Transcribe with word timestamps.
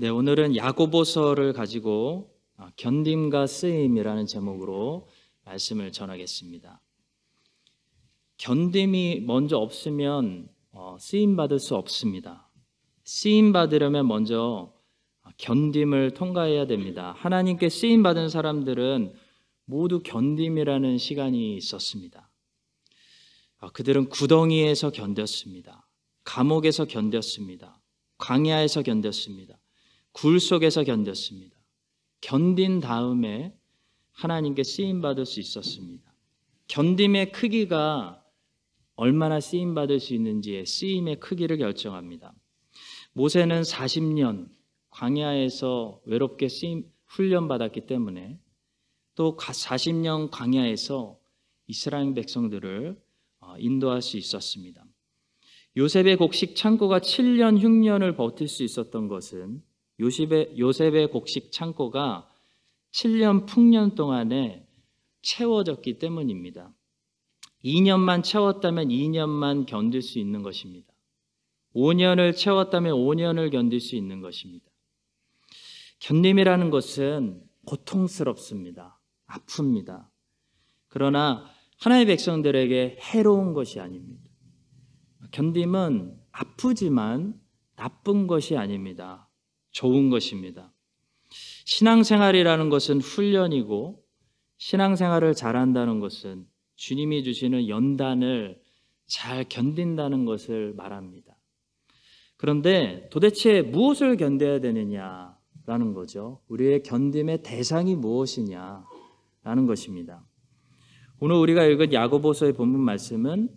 네, 0.00 0.08
오늘은 0.08 0.56
야고보서를 0.56 1.52
가지고 1.52 2.34
아, 2.56 2.70
견딤과 2.76 3.46
쓰임이라는 3.46 4.24
제목으로 4.24 5.10
말씀을 5.44 5.92
전하겠습니다. 5.92 6.80
견딤이 8.38 9.20
먼저 9.26 9.58
없으면 9.58 10.48
어, 10.70 10.96
쓰임 10.98 11.36
받을 11.36 11.58
수 11.58 11.76
없습니다. 11.76 12.50
쓰임 13.04 13.52
받으려면 13.52 14.08
먼저 14.08 14.72
견딤을 15.36 16.12
통과해야 16.12 16.66
됩니다. 16.66 17.14
하나님께 17.18 17.68
쓰임 17.68 18.02
받은 18.02 18.30
사람들은 18.30 19.12
모두 19.66 20.02
견딤이라는 20.02 20.96
시간이 20.96 21.58
있었습니다. 21.58 22.30
아, 23.58 23.68
그들은 23.68 24.08
구덩이에서 24.08 24.92
견뎠습니다. 24.92 25.82
감옥에서 26.24 26.86
견뎠습니다. 26.86 27.74
광야에서 28.16 28.80
견뎠습니다. 28.80 29.59
굴 30.12 30.40
속에서 30.40 30.82
견뎠습니다. 30.82 31.52
견딘 32.20 32.80
다음에 32.80 33.56
하나님께 34.12 34.62
쓰임 34.62 35.00
받을 35.00 35.24
수 35.24 35.40
있었습니다. 35.40 36.12
견딤의 36.68 37.32
크기가 37.32 38.24
얼마나 38.94 39.40
쓰임 39.40 39.74
받을 39.74 39.98
수 39.98 40.14
있는지의 40.14 40.66
쓰임의 40.66 41.20
크기를 41.20 41.56
결정합니다. 41.56 42.34
모세는 43.12 43.62
40년 43.62 44.48
광야에서 44.90 46.00
외롭게 46.04 46.48
쓰임 46.48 46.84
훈련 47.06 47.48
받았기 47.48 47.86
때문에 47.86 48.38
또 49.14 49.36
40년 49.36 50.30
광야에서 50.30 51.18
이스라엘 51.66 52.14
백성들을 52.14 53.00
어, 53.40 53.54
인도할 53.58 54.02
수 54.02 54.16
있었습니다. 54.16 54.84
요셉의 55.76 56.16
곡식 56.16 56.56
창고가 56.56 56.98
7년 56.98 57.58
흉년을 57.58 58.16
버틸 58.16 58.48
수 58.48 58.62
있었던 58.64 59.08
것은 59.08 59.62
요셉의, 60.00 60.58
요셉의 60.58 61.10
곡식 61.10 61.52
창고가 61.52 62.28
7년 62.92 63.46
풍년 63.46 63.94
동안에 63.94 64.66
채워졌기 65.22 65.98
때문입니다. 65.98 66.74
2년만 67.64 68.24
채웠다면 68.24 68.88
2년만 68.88 69.66
견딜 69.66 70.02
수 70.02 70.18
있는 70.18 70.42
것입니다. 70.42 70.92
5년을 71.74 72.34
채웠다면 72.36 72.94
5년을 72.94 73.52
견딜 73.52 73.80
수 73.80 73.94
있는 73.94 74.20
것입니다. 74.20 74.66
견딤이라는 76.00 76.70
것은 76.70 77.42
고통스럽습니다. 77.66 78.98
아픕니다. 79.26 80.08
그러나 80.88 81.46
하나의 81.78 82.06
백성들에게 82.06 82.98
해로운 83.00 83.52
것이 83.52 83.78
아닙니다. 83.78 84.22
견딤은 85.30 86.18
아프지만 86.32 87.40
나쁜 87.76 88.26
것이 88.26 88.56
아닙니다. 88.56 89.29
좋은 89.70 90.10
것입니다. 90.10 90.72
신앙생활이라는 91.64 92.70
것은 92.70 93.00
훈련이고 93.00 94.02
신앙생활을 94.58 95.34
잘한다는 95.34 96.00
것은 96.00 96.46
주님이 96.76 97.22
주시는 97.24 97.68
연단을 97.68 98.60
잘 99.06 99.44
견딘다는 99.48 100.24
것을 100.24 100.74
말합니다. 100.74 101.36
그런데 102.36 103.08
도대체 103.10 103.60
무엇을 103.60 104.16
견뎌야 104.16 104.60
되느냐라는 104.60 105.92
거죠. 105.94 106.40
우리의 106.48 106.82
견딤의 106.82 107.42
대상이 107.42 107.96
무엇이냐라는 107.96 109.66
것입니다. 109.66 110.24
오늘 111.20 111.36
우리가 111.36 111.64
읽은 111.64 111.92
야고보서의 111.92 112.54
본문 112.54 112.80
말씀은 112.80 113.50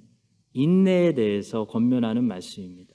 인내에 0.53 1.13
대해서 1.13 1.65
권면하는 1.65 2.25
말씀입니다. 2.25 2.92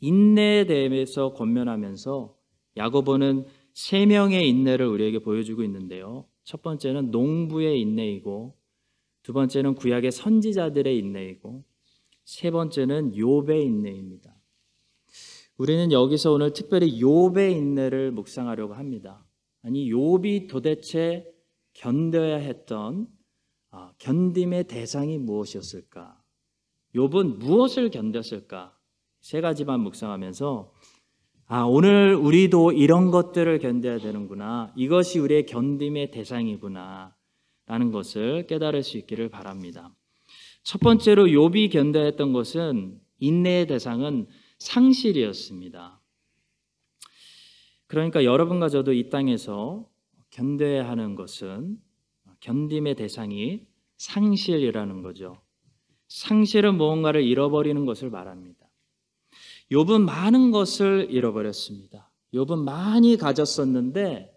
인내에 0.00 0.66
대해서 0.66 1.32
권면하면서 1.34 2.36
야고보는 2.76 3.46
세 3.74 4.06
명의 4.06 4.48
인내를 4.48 4.86
우리에게 4.86 5.20
보여주고 5.20 5.62
있는데요. 5.64 6.26
첫 6.44 6.62
번째는 6.62 7.10
농부의 7.10 7.80
인내이고 7.80 8.56
두 9.22 9.32
번째는 9.32 9.74
구약의 9.74 10.12
선지자들의 10.12 10.98
인내이고 10.98 11.64
세 12.24 12.50
번째는 12.50 13.12
욥의 13.12 13.64
인내입니다. 13.64 14.34
우리는 15.56 15.92
여기서 15.92 16.32
오늘 16.32 16.52
특별히 16.52 17.00
욥의 17.00 17.56
인내를 17.56 18.12
묵상하려고 18.12 18.74
합니다. 18.74 19.26
아니 19.62 19.92
욥이 19.92 20.48
도대체 20.48 21.30
견뎌야 21.74 22.36
했던 22.36 23.06
아, 23.70 23.92
견딤의 23.98 24.64
대상이 24.64 25.18
무엇이었을까? 25.18 26.20
욥은 26.94 27.36
무엇을 27.36 27.90
견뎠을까? 27.90 28.72
세 29.20 29.40
가지만 29.40 29.80
묵상하면서 29.80 30.72
아, 31.46 31.62
오늘 31.62 32.14
우리도 32.14 32.72
이런 32.72 33.10
것들을 33.10 33.58
견뎌야 33.58 33.98
되는구나. 33.98 34.72
이것이 34.76 35.18
우리의 35.18 35.46
견딤의 35.46 36.12
대상이구나. 36.12 37.16
라는 37.66 37.90
것을 37.92 38.46
깨달을 38.46 38.82
수 38.82 38.98
있기를 38.98 39.28
바랍니다. 39.28 39.92
첫 40.62 40.80
번째로 40.80 41.26
욥이 41.26 41.72
견뎌야 41.72 42.04
했던 42.04 42.32
것은 42.32 43.00
인내의 43.18 43.66
대상은 43.66 44.26
상실이었습니다. 44.58 46.00
그러니까 47.86 48.24
여러분과 48.24 48.68
저도 48.68 48.92
이 48.92 49.08
땅에서 49.08 49.88
견뎌야 50.30 50.88
하는 50.88 51.16
것은 51.16 51.78
견딤의 52.38 52.94
대상이 52.94 53.66
상실이라는 53.96 55.02
거죠. 55.02 55.36
상실은 56.06 56.76
무언가를 56.76 57.22
잃어버리는 57.22 57.84
것을 57.84 58.10
말합니다. 58.10 58.59
욥은 59.70 60.02
많은 60.02 60.50
것을 60.50 61.08
잃어버렸습니다. 61.10 62.10
욥은 62.34 62.64
많이 62.64 63.16
가졌었는데 63.16 64.36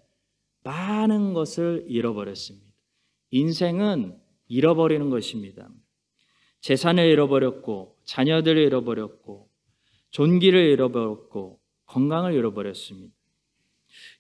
많은 0.63 1.33
것을 1.33 1.85
잃어버렸습니다. 1.87 2.67
인생은 3.31 4.17
잃어버리는 4.47 5.09
것입니다. 5.09 5.69
재산을 6.61 7.05
잃어버렸고 7.07 7.97
자녀들을 8.05 8.61
잃어버렸고 8.61 9.49
존귀를 10.11 10.65
잃어버렸고 10.67 11.59
건강을 11.87 12.33
잃어버렸습니다. 12.33 13.13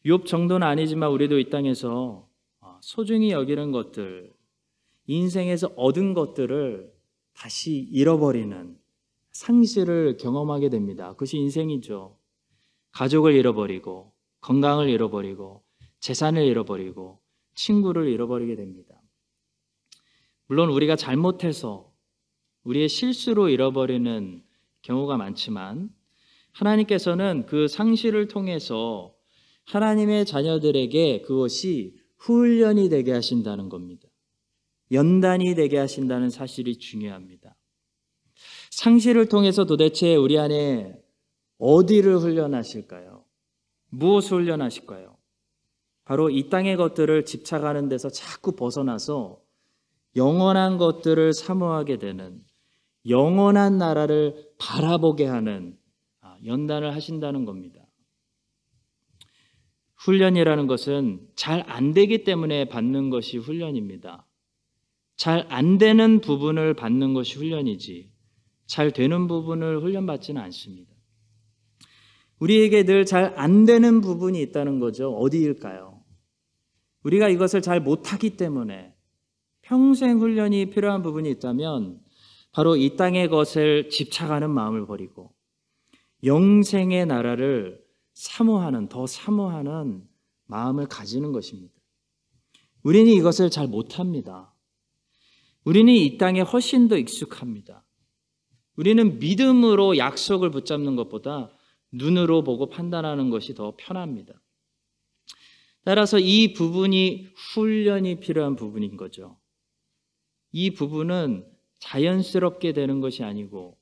욥 0.05 0.25
정도는 0.25 0.67
아니지만 0.67 1.11
우리도 1.11 1.39
이 1.39 1.49
땅에서 1.49 2.27
소중히 2.81 3.31
여기는 3.31 3.71
것들, 3.71 4.33
인생에서 5.07 5.67
얻은 5.75 6.13
것들을 6.13 6.91
다시 7.33 7.87
잃어버리는 7.91 8.77
상실을 9.33 10.17
경험하게 10.17 10.69
됩니다. 10.69 11.11
그것이 11.13 11.37
인생이죠. 11.37 12.17
가족을 12.91 13.33
잃어버리고, 13.33 14.13
건강을 14.41 14.89
잃어버리고, 14.89 15.63
재산을 15.99 16.45
잃어버리고, 16.45 17.19
친구를 17.55 18.07
잃어버리게 18.07 18.55
됩니다. 18.55 19.01
물론 20.45 20.69
우리가 20.69 20.95
잘못해서 20.95 21.91
우리의 22.63 22.89
실수로 22.89 23.49
잃어버리는 23.49 24.43
경우가 24.83 25.17
많지만 25.17 25.89
하나님께서는 26.51 27.45
그 27.47 27.67
상실을 27.67 28.27
통해서 28.27 29.15
하나님의 29.65 30.25
자녀들에게 30.25 31.21
그것이 31.21 31.95
훈련이 32.17 32.89
되게 32.89 33.11
하신다는 33.11 33.69
겁니다. 33.69 34.07
연단이 34.91 35.55
되게 35.55 35.77
하신다는 35.77 36.29
사실이 36.29 36.77
중요합니다. 36.77 37.42
상실을 38.75 39.27
통해서 39.27 39.65
도대체 39.65 40.15
우리 40.15 40.39
안에 40.39 40.99
어디를 41.59 42.17
훈련하실까요? 42.17 43.23
무엇을 43.89 44.39
훈련하실까요? 44.39 45.15
바로 46.05 46.29
이 46.29 46.49
땅의 46.49 46.75
것들을 46.77 47.25
집착하는 47.25 47.87
데서 47.87 48.09
자꾸 48.09 48.55
벗어나서 48.55 49.39
영원한 50.15 50.77
것들을 50.77 51.33
사모하게 51.33 51.99
되는 51.99 52.43
영원한 53.07 53.77
나라를 53.77 54.49
바라보게 54.57 55.25
하는 55.25 55.77
아, 56.21 56.37
연단을 56.43 56.95
하신다는 56.95 57.45
겁니다. 57.45 57.79
훈련이라는 59.97 60.67
것은 60.67 61.27
잘 61.35 61.63
안 61.67 61.93
되기 61.93 62.23
때문에 62.23 62.65
받는 62.65 63.11
것이 63.11 63.37
훈련입니다. 63.37 64.25
잘 65.15 65.45
안 65.49 65.77
되는 65.77 66.19
부분을 66.21 66.73
받는 66.73 67.13
것이 67.13 67.37
훈련이지 67.37 68.12
잘 68.65 68.91
되는 68.91 69.27
부분을 69.27 69.81
훈련받지는 69.81 70.41
않습니다. 70.41 70.91
우리에게 72.39 72.83
늘 72.83 73.05
잘 73.05 73.33
안 73.37 73.65
되는 73.65 74.01
부분이 74.01 74.41
있다는 74.41 74.79
거죠. 74.79 75.13
어디일까요? 75.15 76.01
우리가 77.03 77.29
이것을 77.29 77.61
잘 77.61 77.79
못하기 77.81 78.31
때문에 78.37 78.93
평생 79.61 80.19
훈련이 80.19 80.69
필요한 80.69 81.01
부분이 81.03 81.29
있다면 81.31 81.99
바로 82.51 82.75
이 82.75 82.95
땅의 82.95 83.29
것을 83.29 83.89
집착하는 83.89 84.49
마음을 84.49 84.85
버리고 84.85 85.33
영생의 86.23 87.05
나라를 87.05 87.81
사모하는, 88.13 88.89
더 88.89 89.07
사모하는 89.07 90.03
마음을 90.45 90.85
가지는 90.87 91.31
것입니다. 91.31 91.73
우리는 92.83 93.11
이것을 93.11 93.49
잘 93.49 93.67
못합니다. 93.67 94.53
우리는 95.63 95.91
이 95.93 96.17
땅에 96.17 96.41
훨씬 96.41 96.87
더 96.87 96.97
익숙합니다. 96.97 97.82
우리는 98.75 99.19
믿음으로 99.19 99.97
약속을 99.97 100.51
붙잡는 100.51 100.95
것보다 100.95 101.51
눈으로 101.91 102.43
보고 102.43 102.69
판단하는 102.69 103.29
것이 103.29 103.53
더 103.53 103.75
편합니다. 103.77 104.33
따라서 105.83 106.17
이 106.17 106.53
부분이 106.53 107.27
훈련이 107.35 108.19
필요한 108.19 108.55
부분인 108.55 108.97
거죠. 108.97 109.37
이 110.51 110.71
부분은 110.71 111.45
자연스럽게 111.79 112.73
되는 112.73 113.01
것이 113.01 113.23
아니고 113.23 113.77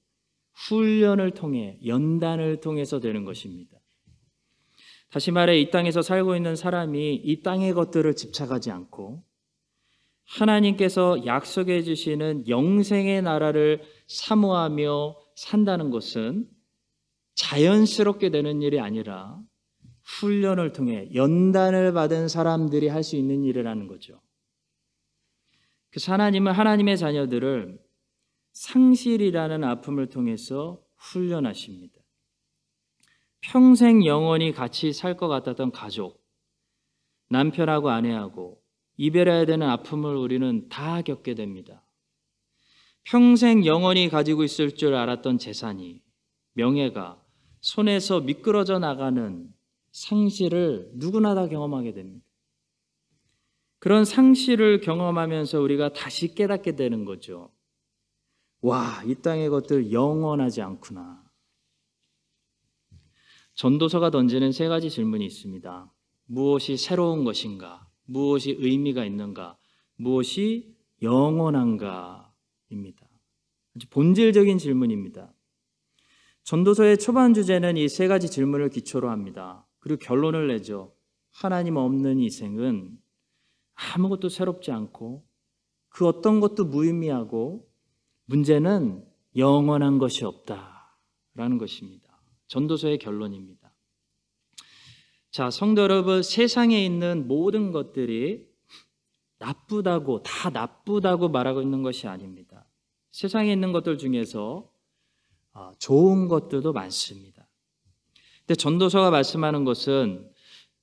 훈련을 0.54 1.32
통해 1.32 1.78
연단을 1.86 2.60
통해서 2.60 3.00
되는 3.00 3.24
것입니다. 3.24 3.78
다시 5.12 5.32
말해 5.32 5.60
이 5.60 5.70
땅에서 5.70 6.02
살고 6.02 6.36
있는 6.36 6.56
사람이 6.56 7.16
이 7.16 7.42
땅의 7.42 7.74
것들을 7.74 8.16
집착하지 8.16 8.72
않고 8.72 9.24
하나님께서 10.26 11.26
약속해 11.26 11.82
주시는 11.84 12.48
영생의 12.48 13.22
나라를 13.22 13.82
사모하며 14.20 15.16
산다는 15.36 15.90
것은 15.90 16.50
자연스럽게 17.36 18.30
되는 18.30 18.62
일이 18.62 18.80
아니라 18.80 19.40
훈련을 20.04 20.74
통해 20.74 21.10
연단을 21.14 21.94
받은 21.94 22.28
사람들이 22.28 22.88
할 22.90 23.04
수 23.04 23.16
있는 23.16 23.44
일이라는 23.44 23.88
거죠. 23.88 24.22
그래서 25.90 26.14
하나님은 26.14 26.52
하나님의 26.52 26.98
자녀들을 26.98 27.80
상실이라는 28.54 29.64
아픔을 29.64 30.08
통해서 30.08 30.82
훈련하십니다. 30.98 32.00
평생 33.42 34.06
영원히 34.06 34.52
같이 34.52 34.94
살 34.94 35.16
것 35.18 35.28
같았던 35.28 35.72
가족, 35.72 36.24
남편하고 37.30 37.90
아내하고 37.90 38.62
이별해야 38.98 39.46
되는 39.46 39.68
아픔을 39.68 40.16
우리는 40.16 40.68
다 40.70 41.02
겪게 41.02 41.34
됩니다. 41.34 41.84
평생 43.04 43.66
영원히 43.66 44.10
가지고 44.10 44.44
있을 44.44 44.76
줄 44.76 44.96
알았던 44.96 45.38
재산이, 45.38 46.02
명예가 46.54 47.22
손에서 47.62 48.22
미끄러져 48.22 48.80
나가는 48.80 49.54
상실을 49.92 50.92
누구나 50.94 51.36
다 51.36 51.48
경험하게 51.48 51.94
됩니다. 51.94 52.26
그런 53.80 54.06
상실을 54.06 54.80
경험하면서 54.82 55.60
우리가 55.60 55.94
다시 55.94 56.36
깨닫게 56.36 56.76
되는 56.76 57.04
거죠. 57.04 57.52
와, 58.62 59.02
이 59.06 59.16
땅의 59.16 59.50
것들 59.50 59.92
영원하지 59.92 60.62
않구나. 60.62 61.24
전도서가 63.56 64.12
던지는 64.12 64.52
세 64.52 64.68
가지 64.68 64.90
질문이 64.90 65.26
있습니다. 65.26 65.92
무엇이 66.26 66.78
새로운 66.78 67.24
것인가? 67.24 67.88
무엇이 68.06 68.56
의미가 68.60 69.04
있는가? 69.04 69.58
무엇이 69.96 70.76
영원한가? 71.02 72.31
입니다. 72.74 73.08
본질적인 73.90 74.58
질문입니다. 74.58 75.34
전도서의 76.44 76.98
초반 76.98 77.34
주제는 77.34 77.78
이 77.78 77.88
세 77.88 78.08
가지 78.08 78.30
질문을 78.30 78.70
기초로 78.70 79.10
합니다. 79.10 79.68
그리고 79.80 80.00
결론을 80.00 80.48
내죠. 80.48 80.96
하나님 81.32 81.78
없는 81.78 82.20
이생은 82.20 82.98
아무것도 83.94 84.30
새롭지 84.30 84.72
않고 84.72 85.26
그 85.90 86.08
어떤 86.08 86.40
것도 86.40 86.66
무의미하고 86.66 87.70
문제는 88.26 89.06
영원한 89.36 89.98
것이 89.98 90.26
없다라는 90.26 91.58
것입니다. 91.58 92.22
전도서의 92.48 92.98
결론입니다. 92.98 93.74
자, 95.32 95.50
성도 95.50 95.84
여러분, 95.84 96.22
세상에 96.22 96.84
있는 96.86 97.28
모든 97.28 97.72
것들이 97.72 98.46
나쁘다고, 99.40 100.24
다 100.24 100.50
나쁘다고 100.50 101.30
말하고 101.30 101.62
있는 101.62 101.82
것이 101.82 102.08
아닙니다. 102.08 102.51
세상에 103.12 103.52
있는 103.52 103.72
것들 103.72 103.98
중에서 103.98 104.70
아, 105.54 105.74
좋은 105.80 106.28
것들도 106.28 106.72
많습니다. 106.74 107.48
근데 108.40 108.56
전도서가 108.56 109.10
말씀하는 109.12 109.66
것은 109.66 110.30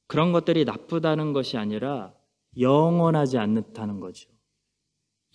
그런 0.06 0.32
것들이 0.32 0.64
나쁘다는 0.64 1.32
것이 1.32 1.56
아니라 1.56 2.14
영원하지 2.58 3.38
않다는 3.38 4.00
거죠. 4.00 4.30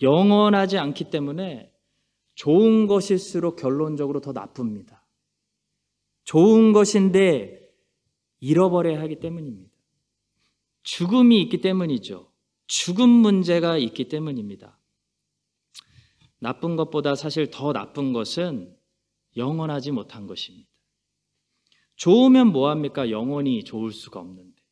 영원하지 0.02 0.78
않기 0.78 1.10
때문에 1.10 1.72
좋은 2.34 2.86
것일수록 2.86 3.56
결론적으로 3.56 4.20
더 4.20 4.32
나쁩니다. 4.32 5.04
좋은 6.24 6.72
것인데 6.72 7.72
잃어버려야 8.40 9.00
하기 9.02 9.20
때문입니다. 9.20 9.70
죽음이 10.82 11.40
있기 11.42 11.60
때문이죠. 11.60 12.30
죽음 12.66 13.08
문제가 13.08 13.78
있기 13.78 14.08
때문입니다. 14.08 14.78
나쁜 16.44 16.76
것보다 16.76 17.14
사실 17.14 17.50
더 17.50 17.72
나쁜 17.72 18.12
것은 18.12 18.76
영원하지 19.34 19.92
못한 19.92 20.26
것입니다. 20.26 20.68
좋으면 21.96 22.48
뭐합니까? 22.48 23.10
영원히 23.10 23.64
좋을 23.64 23.92
수가 23.92 24.20
없는데. 24.20 24.62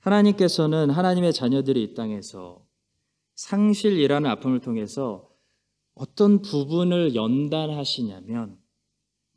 하나님께서는 0.00 0.90
하나님의 0.90 1.32
자녀들이 1.32 1.80
이 1.80 1.94
땅에서 1.94 2.66
상실이라는 3.36 4.28
아픔을 4.28 4.58
통해서 4.58 5.30
어떤 5.94 6.42
부분을 6.42 7.14
연단하시냐면 7.14 8.58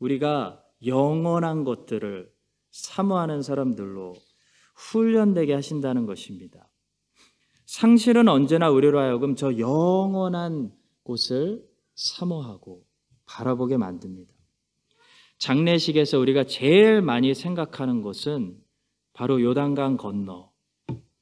우리가 0.00 0.60
영원한 0.84 1.62
것들을 1.62 2.32
사모하는 2.72 3.42
사람들로 3.42 4.16
훈련되게 4.74 5.54
하신다는 5.54 6.06
것입니다. 6.06 6.68
상실은 7.64 8.26
언제나 8.26 8.70
우리로 8.70 8.98
하여금 8.98 9.36
저 9.36 9.56
영원한 9.56 10.79
곳을 11.10 11.68
사모하고 11.96 12.86
바라보게 13.26 13.76
만듭니다. 13.76 14.32
장례식에서 15.38 16.20
우리가 16.20 16.44
제일 16.44 17.02
많이 17.02 17.34
생각하는 17.34 18.02
것은 18.02 18.56
바로 19.12 19.42
요단강 19.42 19.96
건너 19.96 20.52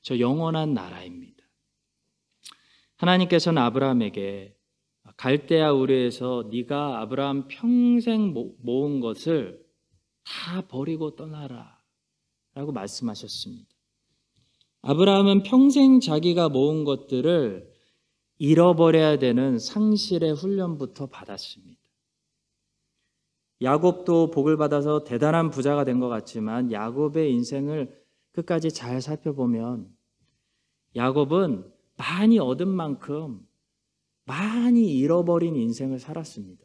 저 0.03 0.19
영원한 0.19 0.75
나라입니다. 0.75 1.43
하나님께서는 2.97 3.63
아브라함에게 3.63 4.55
갈대아 5.17 5.73
우르에서 5.73 6.49
네가 6.51 7.01
아브라함 7.01 7.49
평생 7.49 8.35
모은 8.61 9.01
것을 9.01 9.65
다 10.23 10.67
버리고 10.69 11.17
떠나라 11.17 11.79
라고 12.55 12.73
말씀하셨습니다. 12.73 13.69
아브라함은 14.83 15.45
평생 15.45 16.01
자기가 16.01 16.51
모은 16.51 16.85
것들을 16.85 17.78
잃어버려야 18.39 19.19
되는 19.19 19.59
상실의 19.59 20.33
훈련부터 20.33 21.07
받았습니다. 21.07 21.81
야곱도 23.61 24.31
복을 24.31 24.57
받아서 24.57 25.03
대단한 25.03 25.51
부자가 25.51 25.85
된 25.85 25.99
것 25.99 26.09
같지만 26.09 26.71
야곱의 26.71 27.33
인생을 27.33 28.05
끝까지 28.33 28.71
잘 28.71 29.01
살펴보면 29.01 29.89
야곱은 30.95 31.69
많이 31.97 32.39
얻은 32.39 32.69
만큼 32.69 33.45
많이 34.25 34.97
잃어버린 34.97 35.57
인생을 35.57 35.99
살았습니다. 35.99 36.65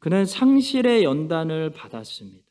그는 0.00 0.26
상실의 0.26 1.04
연단을 1.04 1.70
받았습니다. 1.70 2.44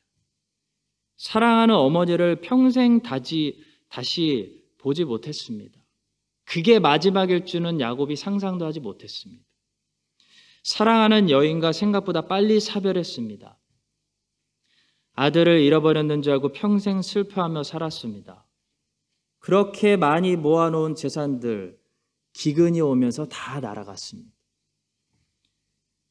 사랑하는 1.18 1.76
어머니를 1.76 2.42
평생 2.42 3.02
다지, 3.02 3.62
다시 3.90 4.64
보지 4.78 5.04
못했습니다. 5.04 5.83
그게 6.54 6.78
마지막일 6.78 7.46
줄은 7.46 7.80
야곱이 7.80 8.16
상상도 8.16 8.64
하지 8.68 8.80
못했습니다. 8.80 9.44
사랑하는 10.62 11.32
여인과 11.32 11.72
생각보다 11.72 12.28
빨리 12.28 12.60
사별했습니다. 12.60 13.60
아들을 15.14 15.62
잃어버렸는 15.62 16.22
줄 16.22 16.34
알고 16.34 16.50
평생 16.50 17.02
슬퍼하며 17.02 17.64
살았습니다. 17.64 18.46
그렇게 19.40 19.98
많이 19.98 20.36
모아놓은 20.36 20.94
재산들 20.94 21.76
기근이 22.34 22.82
오면서 22.82 23.26
다 23.26 23.60
날아갔습니다. 23.60 24.32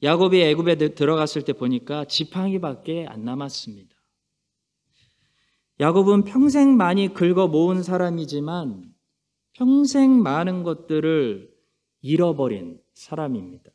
야곱이 0.02 0.42
애굽에 0.42 0.75
들어갔을 0.96 1.42
때 1.42 1.52
보니까 1.52 2.04
지팡이밖에 2.06 3.06
안 3.08 3.25
남았습니다. 3.25 3.94
야곱은 5.78 6.25
평생 6.25 6.76
많이 6.76 7.14
긁어 7.14 7.46
모은 7.46 7.84
사람이지만 7.84 8.91
평생 9.52 10.23
많은 10.23 10.62
것들을 10.62 11.52
잃어버린 12.00 12.80
사람입니다. 12.94 13.71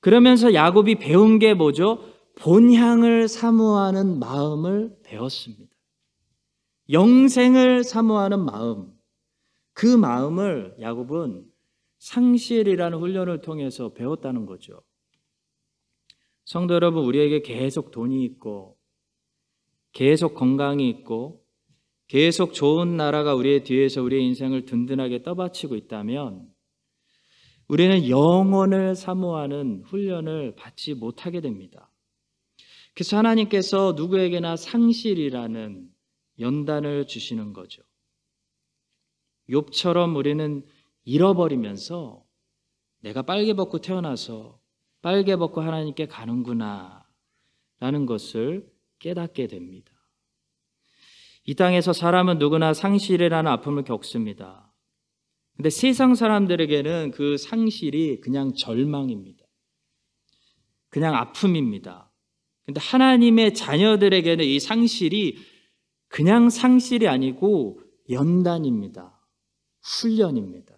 그러면서 0.00 0.54
야곱이 0.54 0.96
배운 0.96 1.38
게 1.38 1.54
뭐죠? 1.54 1.98
본향을 2.36 3.28
사모하는 3.28 4.18
마음을 4.18 4.96
배웠습니다. 5.04 5.74
영생을 6.90 7.84
사모하는 7.84 8.44
마음. 8.44 8.92
그 9.72 9.86
마음을 9.86 10.76
야곱은 10.80 11.50
상실이라는 11.98 12.98
훈련을 12.98 13.40
통해서 13.40 13.92
배웠다는 13.94 14.46
거죠. 14.46 14.82
성도 16.44 16.74
여러분, 16.74 17.04
우리에게 17.04 17.40
계속 17.40 17.90
돈이 17.90 18.22
있고, 18.24 18.78
계속 19.92 20.34
건강이 20.34 20.88
있고, 20.90 21.43
계속 22.14 22.54
좋은 22.54 22.96
나라가 22.96 23.34
우리의 23.34 23.64
뒤에서 23.64 24.00
우리의 24.00 24.24
인생을 24.26 24.66
든든하게 24.66 25.24
떠받치고 25.24 25.74
있다면, 25.74 26.48
우리는 27.66 28.08
영원을 28.08 28.94
사모하는 28.94 29.82
훈련을 29.84 30.54
받지 30.54 30.94
못하게 30.94 31.40
됩니다. 31.40 31.90
그래서 32.94 33.16
하나님께서 33.16 33.94
누구에게나 33.96 34.54
상실이라는 34.54 35.90
연단을 36.38 37.08
주시는 37.08 37.52
거죠. 37.52 37.82
욥처럼 39.48 40.16
우리는 40.16 40.64
잃어버리면서 41.02 42.24
내가 43.00 43.22
빨개 43.22 43.54
벗고 43.54 43.80
태어나서 43.80 44.60
빨개 45.02 45.34
벗고 45.34 45.62
하나님께 45.62 46.06
가는구나 46.06 47.08
라는 47.80 48.06
것을 48.06 48.72
깨닫게 49.00 49.48
됩니다. 49.48 49.93
이 51.46 51.54
땅에서 51.54 51.92
사람은 51.92 52.38
누구나 52.38 52.72
상실이라는 52.72 53.50
아픔을 53.50 53.84
겪습니다. 53.84 54.72
근데 55.56 55.70
세상 55.70 56.14
사람들에게는 56.14 57.12
그 57.12 57.36
상실이 57.36 58.20
그냥 58.20 58.54
절망입니다. 58.54 59.44
그냥 60.88 61.14
아픔입니다. 61.14 62.10
근데 62.64 62.80
하나님의 62.80 63.54
자녀들에게는 63.54 64.44
이 64.44 64.58
상실이 64.58 65.38
그냥 66.08 66.48
상실이 66.48 67.08
아니고 67.08 67.80
연단입니다. 68.10 69.20
훈련입니다. 69.82 70.74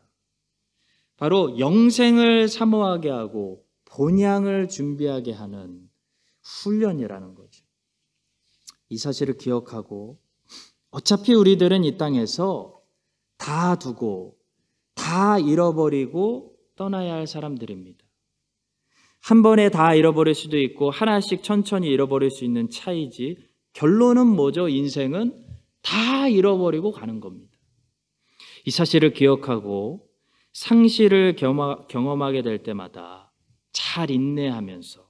바로 1.16 1.58
영생을 1.58 2.48
사모하게 2.48 3.08
하고 3.08 3.64
본향을 3.84 4.68
준비하게 4.68 5.32
하는 5.32 5.88
훈련이라는 6.42 7.34
거죠. 7.34 7.64
이 8.88 8.98
사실을 8.98 9.38
기억하고 9.38 10.20
어차피 10.90 11.34
우리들은 11.34 11.84
이 11.84 11.96
땅에서 11.96 12.80
다 13.38 13.76
두고 13.76 14.36
다 14.94 15.38
잃어버리고 15.38 16.56
떠나야 16.76 17.14
할 17.14 17.26
사람들입니다. 17.26 18.04
한 19.20 19.42
번에 19.42 19.70
다 19.70 19.94
잃어버릴 19.94 20.34
수도 20.34 20.58
있고 20.58 20.90
하나씩 20.90 21.42
천천히 21.42 21.88
잃어버릴 21.88 22.30
수 22.30 22.44
있는 22.44 22.70
차이지 22.70 23.38
결론은 23.72 24.26
뭐죠? 24.26 24.68
인생은 24.68 25.44
다 25.82 26.28
잃어버리고 26.28 26.92
가는 26.92 27.20
겁니다. 27.20 27.52
이 28.64 28.70
사실을 28.70 29.12
기억하고 29.12 30.08
상실을 30.52 31.36
경험하게 31.36 32.42
될 32.42 32.62
때마다 32.62 33.32
잘 33.72 34.10
인내하면서 34.10 35.06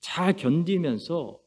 잘 0.00 0.34
견디면서 0.34 1.38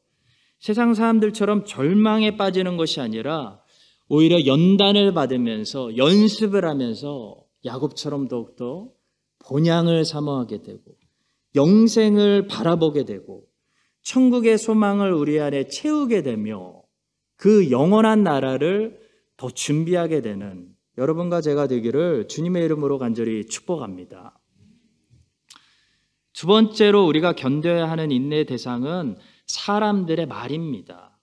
세상 0.66 0.94
사람들처럼 0.94 1.64
절망에 1.64 2.36
빠지는 2.36 2.76
것이 2.76 3.00
아니라 3.00 3.60
오히려 4.08 4.46
연단을 4.46 5.14
받으면서 5.14 5.96
연습을 5.96 6.64
하면서 6.64 7.40
야곱처럼 7.64 8.26
더욱더 8.26 8.88
본향을 9.46 10.04
사모하게 10.04 10.62
되고 10.62 10.82
영생을 11.54 12.48
바라보게 12.48 13.04
되고 13.04 13.44
천국의 14.02 14.58
소망을 14.58 15.12
우리 15.12 15.38
안에 15.38 15.68
채우게 15.68 16.24
되며 16.24 16.82
그 17.36 17.70
영원한 17.70 18.24
나라를 18.24 18.98
더 19.36 19.48
준비하게 19.48 20.20
되는 20.20 20.66
여러분과 20.98 21.42
제가 21.42 21.68
되기를 21.68 22.26
주님의 22.26 22.64
이름으로 22.64 22.98
간절히 22.98 23.46
축복합니다. 23.46 24.36
두 26.32 26.48
번째로 26.48 27.06
우리가 27.06 27.34
견뎌야 27.34 27.88
하는 27.88 28.10
인내의 28.10 28.46
대상은 28.46 29.16
사람들의 29.46 30.26
말입니다. 30.26 31.18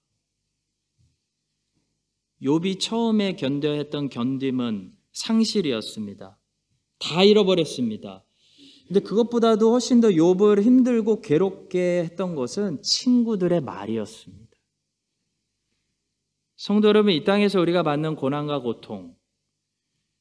욥이 2.42 2.80
처음에 2.80 3.36
견뎌야 3.36 3.74
했던 3.74 4.10
견딤은 4.10 4.94
상실이었습니다. 5.14 6.38
다 7.00 7.24
잃어버렸습니다. 7.24 8.24
근데 8.88 9.00
그것보다도 9.00 9.72
훨씬 9.72 10.02
더 10.02 10.10
욥을 10.10 10.62
힘들고 10.62 11.22
괴롭게 11.22 12.04
했던 12.04 12.36
것은 12.36 12.82
친구들의 12.82 13.62
말이었습니다. 13.62 14.44
성도 16.56 16.88
여러분, 16.90 17.14
이 17.14 17.24
땅에서 17.24 17.60
우리가 17.60 17.84
받는 17.84 18.16
고난과 18.16 18.60
고통, 18.60 19.16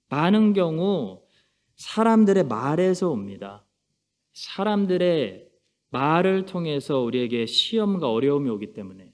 많은 0.09 0.53
경우 0.55 1.23
사람들의 1.77 2.45
말에서 2.45 3.11
옵니다. 3.11 3.65
사람들의 4.33 5.52
말을 5.93 6.47
통해서 6.47 7.01
우리에게 7.01 7.47
시험과 7.47 8.11
어려움이 8.11 8.49
오기 8.51 8.73
때문에 8.73 9.13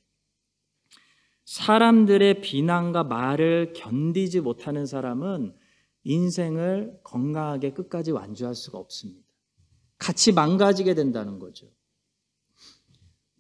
사람들의 1.44 2.40
비난과 2.40 3.04
말을 3.04 3.72
견디지 3.74 4.40
못하는 4.40 4.86
사람은 4.86 5.54
인생을 6.04 7.00
건강하게 7.02 7.72
끝까지 7.72 8.12
완주할 8.12 8.54
수가 8.54 8.78
없습니다. 8.78 9.26
같이 9.98 10.32
망가지게 10.32 10.94
된다는 10.94 11.38
거죠. 11.38 11.66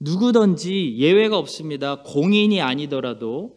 누구든지 0.00 0.96
예외가 0.96 1.38
없습니다. 1.38 2.02
공인이 2.02 2.60
아니더라도 2.60 3.56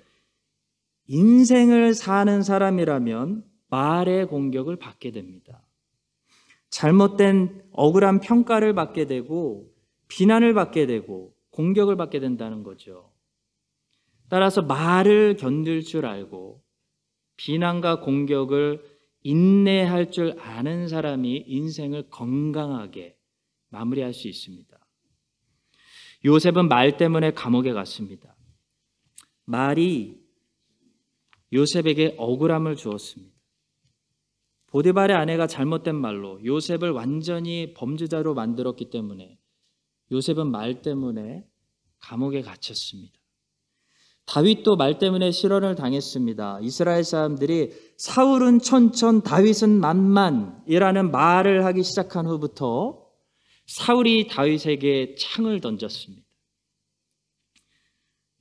인생을 1.07 1.93
사는 1.93 2.43
사람이라면 2.43 3.43
말의 3.69 4.27
공격을 4.27 4.75
받게 4.75 5.11
됩니다. 5.11 5.65
잘못된 6.69 7.63
억울한 7.71 8.19
평가를 8.21 8.73
받게 8.73 9.05
되고 9.05 9.70
비난을 10.11 10.53
받게 10.53 10.87
되고 10.87 11.33
공격을 11.51 11.95
받게 11.95 12.19
된다는 12.19 12.63
거죠. 12.63 13.13
따라서 14.27 14.61
말을 14.61 15.37
견딜 15.37 15.83
줄 15.83 16.05
알고 16.05 16.61
비난과 17.37 18.01
공격을 18.01 18.83
인내할 19.23 20.11
줄 20.11 20.37
아는 20.37 20.89
사람이 20.89 21.45
인생을 21.47 22.09
건강하게 22.09 23.17
마무리할 23.69 24.13
수 24.13 24.27
있습니다. 24.27 24.77
요셉은 26.25 26.67
말 26.67 26.97
때문에 26.97 27.31
감옥에 27.31 27.71
갔습니다. 27.71 28.35
말이 29.45 30.21
요셉에게 31.53 32.15
억울함을 32.17 32.75
주었습니다. 32.75 33.33
보디발의 34.67 35.15
아내가 35.15 35.47
잘못된 35.47 35.95
말로 35.95 36.43
요셉을 36.43 36.91
완전히 36.91 37.73
범죄자로 37.73 38.33
만들었기 38.33 38.89
때문에 38.89 39.40
요셉은 40.11 40.51
말 40.51 40.81
때문에 40.81 41.45
감옥에 41.99 42.41
갇혔습니다. 42.41 43.13
다윗도 44.25 44.75
말 44.75 44.97
때문에 44.97 45.31
실언을 45.31 45.75
당했습니다. 45.75 46.59
이스라엘 46.61 47.03
사람들이 47.03 47.71
사울은 47.97 48.59
천천, 48.59 49.23
다윗은 49.23 49.79
만만이라는 49.79 51.11
말을 51.11 51.65
하기 51.65 51.83
시작한 51.83 52.27
후부터 52.27 53.05
사울이 53.65 54.27
다윗에게 54.27 55.15
창을 55.15 55.61
던졌습니다. 55.61 56.25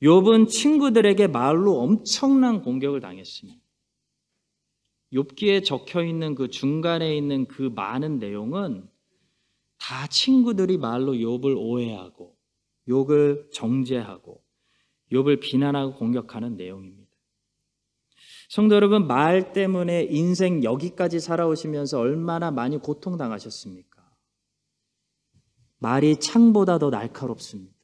욥은 0.02 0.48
친구들에게 0.48 1.26
말로 1.26 1.80
엄청난 1.80 2.62
공격을 2.62 3.00
당했습니다. 3.00 3.60
욥기에 5.12 5.64
적혀 5.64 6.04
있는 6.04 6.34
그 6.34 6.48
중간에 6.48 7.16
있는 7.16 7.46
그 7.46 7.62
많은 7.62 8.18
내용은 8.18 8.88
다 9.80 10.06
친구들이 10.06 10.76
말로 10.78 11.12
욥을 11.14 11.56
오해하고 11.56 12.36
욥을 12.86 13.50
정죄하고 13.52 14.44
욥을 15.10 15.40
비난하고 15.40 15.94
공격하는 15.94 16.56
내용입니다. 16.56 17.10
성도 18.48 18.74
여러분 18.74 19.06
말 19.06 19.52
때문에 19.52 20.04
인생 20.10 20.62
여기까지 20.62 21.18
살아오시면서 21.18 21.98
얼마나 21.98 22.50
많이 22.50 22.78
고통당하셨습니까? 22.78 23.90
말이 25.78 26.16
창보다 26.16 26.78
더 26.78 26.90
날카롭습니다. 26.90 27.74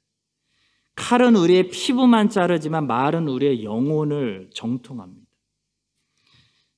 칼은 0.97 1.37
우리의 1.37 1.71
피부만 1.71 2.29
자르지만 2.29 2.87
말은 2.87 3.29
우리의 3.29 3.65
영혼을 3.65 4.51
정통합니다. 4.55 5.27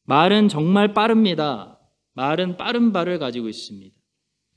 말은 0.04 0.48
정말 0.48 0.94
빠릅니다. 0.94 1.80
말은 2.14 2.56
빠른 2.56 2.92
발을 2.92 3.18
가지고 3.18 3.48
있습니다. 3.48 3.97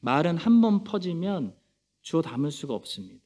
말은 0.02 0.38
한 0.38 0.62
번 0.62 0.84
퍼지면 0.84 1.56
주워 2.02 2.22
담을 2.22 2.52
수가 2.52 2.74
없습니다. 2.74 3.24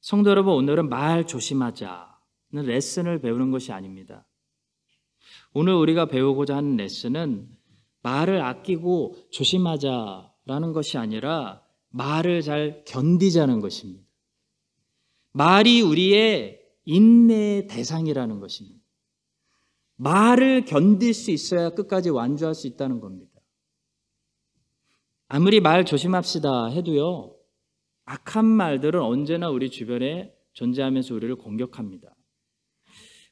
성도 0.00 0.30
여러분, 0.30 0.54
오늘은 0.54 0.88
말 0.88 1.26
조심하자는 1.26 2.06
레슨을 2.52 3.20
배우는 3.20 3.50
것이 3.50 3.72
아닙니다. 3.72 4.26
오늘 5.52 5.74
우리가 5.74 6.06
배우고자 6.06 6.56
하는 6.56 6.76
레슨은 6.76 7.48
말을 8.02 8.40
아끼고 8.40 9.16
조심하자라는 9.30 10.72
것이 10.72 10.98
아니라 10.98 11.62
말을 11.88 12.42
잘 12.42 12.84
견디자는 12.86 13.60
것입니다. 13.60 14.06
말이 15.32 15.80
우리의 15.80 16.60
인내의 16.84 17.66
대상이라는 17.66 18.38
것입니다. 18.38 18.80
말을 19.96 20.64
견딜 20.66 21.14
수 21.14 21.30
있어야 21.30 21.70
끝까지 21.70 22.10
완주할 22.10 22.54
수 22.54 22.66
있다는 22.66 23.00
겁니다. 23.00 23.35
아무리 25.28 25.60
말 25.60 25.84
조심합시다 25.84 26.66
해도요, 26.68 27.34
악한 28.04 28.44
말들은 28.44 29.00
언제나 29.00 29.50
우리 29.50 29.70
주변에 29.70 30.32
존재하면서 30.52 31.14
우리를 31.14 31.34
공격합니다. 31.36 32.14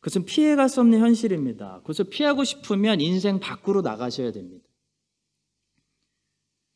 그것은 0.01 0.25
피해갈 0.27 0.69
수 0.69 0.81
없는 0.81 0.99
현실입니다. 0.99 1.79
그것을 1.79 2.07
피하고 2.11 2.45
싶으면 2.45 3.01
인생 3.01 3.41
밖으로 3.41 3.81
나가셔야 3.81 4.33
됩니다. 4.33 4.69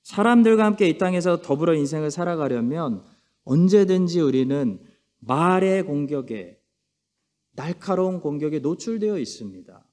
사람들과 0.04 0.64
함께 0.64 0.88
이 0.88 0.96
땅에서 0.96 1.42
더불어 1.42 1.74
인생을 1.74 2.10
살아가려면 2.10 3.04
언제든지 3.44 4.20
우리는 4.20 4.80
말의 5.18 5.82
공격에 5.82 6.58
날카로운 7.52 8.20
공격에 8.20 8.60
노출되어 8.60 9.18
있습니다. 9.18 9.84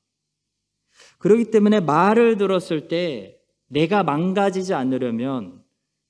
그렇기 1.17 1.51
때문에 1.51 1.81
말을 1.81 2.37
들었을 2.37 2.87
때 2.87 3.34
내가 3.67 4.03
망가지지 4.03 4.73
않으려면 4.73 5.63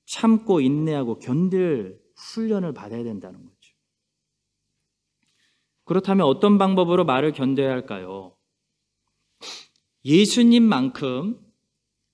참고 0.04 0.60
인내하고 0.60 1.18
견딜 1.18 2.00
훈련을 2.16 2.72
받아야 2.72 3.02
된다는 3.02 3.44
거죠. 3.44 3.74
그렇다면 5.84 6.26
어떤 6.26 6.58
방법으로 6.58 7.04
말을 7.04 7.32
견뎌야 7.32 7.70
할까요? 7.70 8.36
예수님만큼 10.04 11.40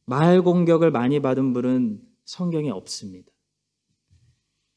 말 0.04 0.42
공격을 0.42 0.90
많이 0.90 1.20
받은 1.20 1.52
분은 1.52 2.02
성경에 2.24 2.70
없습니다. 2.70 3.30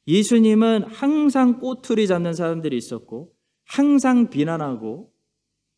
예수님은 0.07 0.83
항상 0.83 1.59
꼬투리 1.59 2.07
잡는 2.07 2.33
사람들이 2.33 2.77
있었고, 2.77 3.33
항상 3.65 4.29
비난하고, 4.29 5.11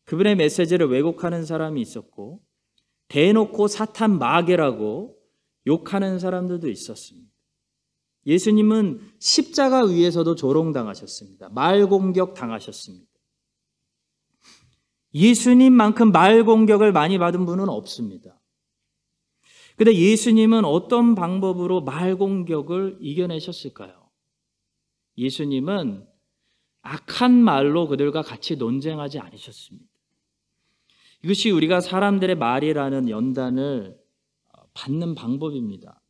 그분의 0.04 0.36
메시지를 0.36 0.88
왜곡하는 0.88 1.44
사람이 1.44 1.80
있었고, 1.80 2.42
대놓고 3.08 3.68
사탄 3.68 4.18
마귀라고 4.18 5.16
욕하는 5.66 6.18
사람들도 6.18 6.68
있었습니다. 6.68 7.28
예수님은 8.26 9.00
십자가 9.18 9.84
위에서도 9.84 10.34
조롱당하셨습니다. 10.34 11.48
말 11.50 11.86
공격 11.86 12.34
당하셨습니다. 12.34 13.08
예수님만큼 15.14 16.12
말 16.12 16.44
공격을 16.44 16.92
많이 16.92 17.18
받은 17.18 17.46
분은 17.46 17.68
없습니다. 17.68 18.38
근데 19.76 19.94
예수님은 19.94 20.64
어떤 20.64 21.14
방법으로 21.14 21.82
말 21.82 22.16
공격을 22.16 22.98
이겨내셨을까요? 23.00 24.10
예수님은 25.16 26.06
악한 26.82 27.32
말로 27.32 27.88
그들과 27.88 28.22
같이 28.22 28.56
논쟁하지 28.56 29.18
않으셨습니다. 29.18 29.87
이것이 31.22 31.50
우리가 31.50 31.80
사람들의 31.80 32.36
말이라는 32.36 33.08
연단을 33.08 33.98
받는 34.74 35.14
방법입니다. 35.14 36.00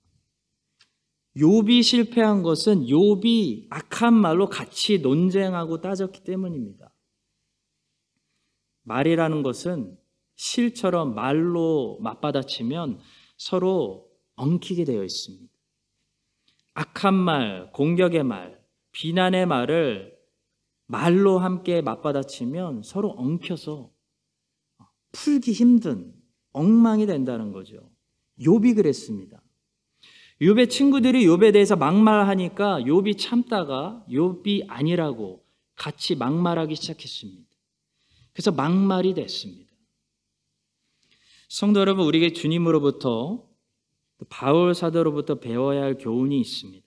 욥이 1.36 1.82
실패한 1.82 2.42
것은 2.42 2.86
욥이 2.86 3.68
악한 3.70 4.12
말로 4.14 4.48
같이 4.48 4.98
논쟁하고 4.98 5.80
따졌기 5.80 6.24
때문입니다. 6.24 6.92
말이라는 8.82 9.42
것은 9.42 9.96
실처럼 10.34 11.14
말로 11.14 11.98
맞받아치면 12.00 13.00
서로 13.36 14.08
엉키게 14.36 14.84
되어 14.84 15.04
있습니다. 15.04 15.52
악한 16.74 17.14
말, 17.14 17.70
공격의 17.72 18.24
말, 18.24 18.60
비난의 18.92 19.46
말을 19.46 20.16
말로 20.86 21.38
함께 21.38 21.82
맞받아치면 21.82 22.82
서로 22.82 23.10
엉켜서 23.10 23.90
풀기 25.12 25.52
힘든 25.52 26.14
엉망이 26.52 27.06
된다는 27.06 27.52
거죠. 27.52 27.90
욥이 28.40 28.76
그랬습니다. 28.76 29.42
욥의 30.40 30.70
친구들이 30.70 31.26
욥에 31.26 31.52
대해서 31.52 31.76
막말하니까 31.76 32.80
욥이 32.82 33.18
참다가 33.18 34.04
욥이 34.08 34.66
아니라고 34.68 35.44
같이 35.74 36.14
막말하기 36.14 36.76
시작했습니다. 36.76 37.48
그래서 38.32 38.52
막말이 38.52 39.14
됐습니다. 39.14 39.72
성도 41.48 41.80
여러분, 41.80 42.06
우리에게 42.06 42.32
주님으로부터 42.32 43.48
바울 44.28 44.74
사도로부터 44.74 45.36
배워야 45.36 45.82
할 45.82 45.96
교훈이 45.96 46.38
있습니다. 46.40 46.86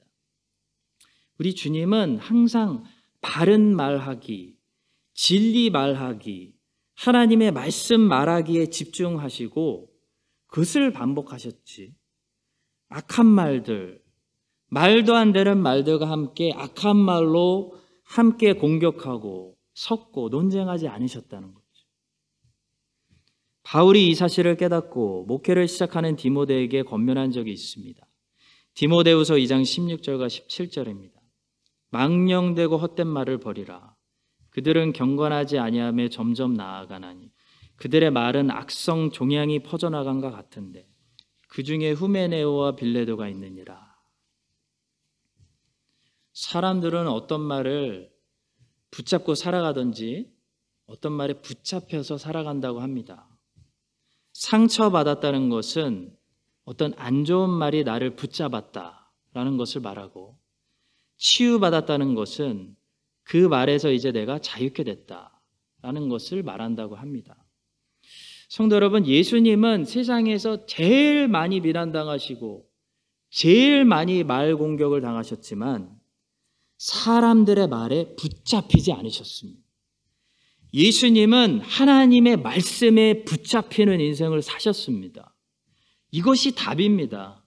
우리 1.39 1.55
주님은 1.55 2.19
항상 2.19 2.83
바른 3.21 3.75
말하기, 3.75 4.55
진리 5.13 5.69
말하기, 5.69 6.53
하나님의 6.95 7.51
말씀 7.51 7.99
말하기에 7.99 8.67
집중하시고 8.67 9.89
그것을 10.47 10.91
반복하셨지. 10.91 11.95
악한 12.89 13.25
말들, 13.25 14.01
말도 14.67 15.15
안 15.15 15.31
되는 15.31 15.57
말들과 15.57 16.09
함께 16.09 16.51
악한 16.53 16.97
말로 16.97 17.73
함께 18.03 18.53
공격하고 18.53 19.57
섞고 19.73 20.29
논쟁하지 20.29 20.87
않으셨다는 20.87 21.53
거죠. 21.53 21.61
바울이 23.63 24.09
이 24.09 24.15
사실을 24.15 24.57
깨닫고 24.57 25.25
목회를 25.25 25.67
시작하는 25.67 26.15
디모데에게 26.15 26.83
권면한 26.83 27.31
적이 27.31 27.53
있습니다. 27.53 28.05
디모데후서 28.73 29.35
2장 29.35 29.61
16절과 29.61 30.27
17절입니다. 30.27 31.13
망령되고 31.91 32.77
헛된 32.77 33.07
말을 33.07 33.39
버리라. 33.39 33.90
그들은 34.51 34.93
경건하지 34.93 35.59
아니함에 35.59 36.09
점점 36.09 36.53
나아가나니 36.53 37.31
그들의 37.77 38.11
말은 38.11 38.51
악성 38.51 39.11
종양이 39.11 39.63
퍼져나간 39.63 40.21
것 40.21 40.31
같은데 40.31 40.87
그 41.47 41.63
중에 41.63 41.91
후메네오와 41.91 42.75
빌레도가 42.75 43.27
있느니라. 43.29 43.91
사람들은 46.33 47.07
어떤 47.07 47.41
말을 47.41 48.09
붙잡고 48.91 49.35
살아가든지 49.35 50.31
어떤 50.85 51.13
말에 51.13 51.41
붙잡혀서 51.41 52.17
살아간다고 52.17 52.81
합니다. 52.81 53.27
상처받았다는 54.33 55.49
것은 55.49 56.15
어떤 56.63 56.93
안 56.97 57.25
좋은 57.25 57.49
말이 57.49 57.83
나를 57.83 58.15
붙잡았다라는 58.15 59.57
것을 59.57 59.81
말하고 59.81 60.39
치유받았다는 61.17 62.15
것은 62.15 62.75
그 63.31 63.37
말에서 63.37 63.93
이제 63.93 64.11
내가 64.11 64.39
자유케 64.39 64.83
됐다라는 64.83 66.09
것을 66.09 66.43
말한다고 66.43 66.95
합니다. 66.95 67.45
성도 68.49 68.75
여러분, 68.75 69.07
예수님은 69.07 69.85
세상에서 69.85 70.65
제일 70.65 71.29
많이 71.29 71.61
비난당하시고 71.61 72.69
제일 73.29 73.85
많이 73.85 74.25
말 74.25 74.57
공격을 74.57 74.99
당하셨지만 74.99 75.97
사람들의 76.77 77.69
말에 77.69 78.15
붙잡히지 78.17 78.91
않으셨습니다. 78.91 79.61
예수님은 80.73 81.61
하나님의 81.61 82.35
말씀에 82.35 83.23
붙잡히는 83.23 84.01
인생을 84.01 84.41
사셨습니다. 84.41 85.33
이것이 86.11 86.53
답입니다. 86.53 87.45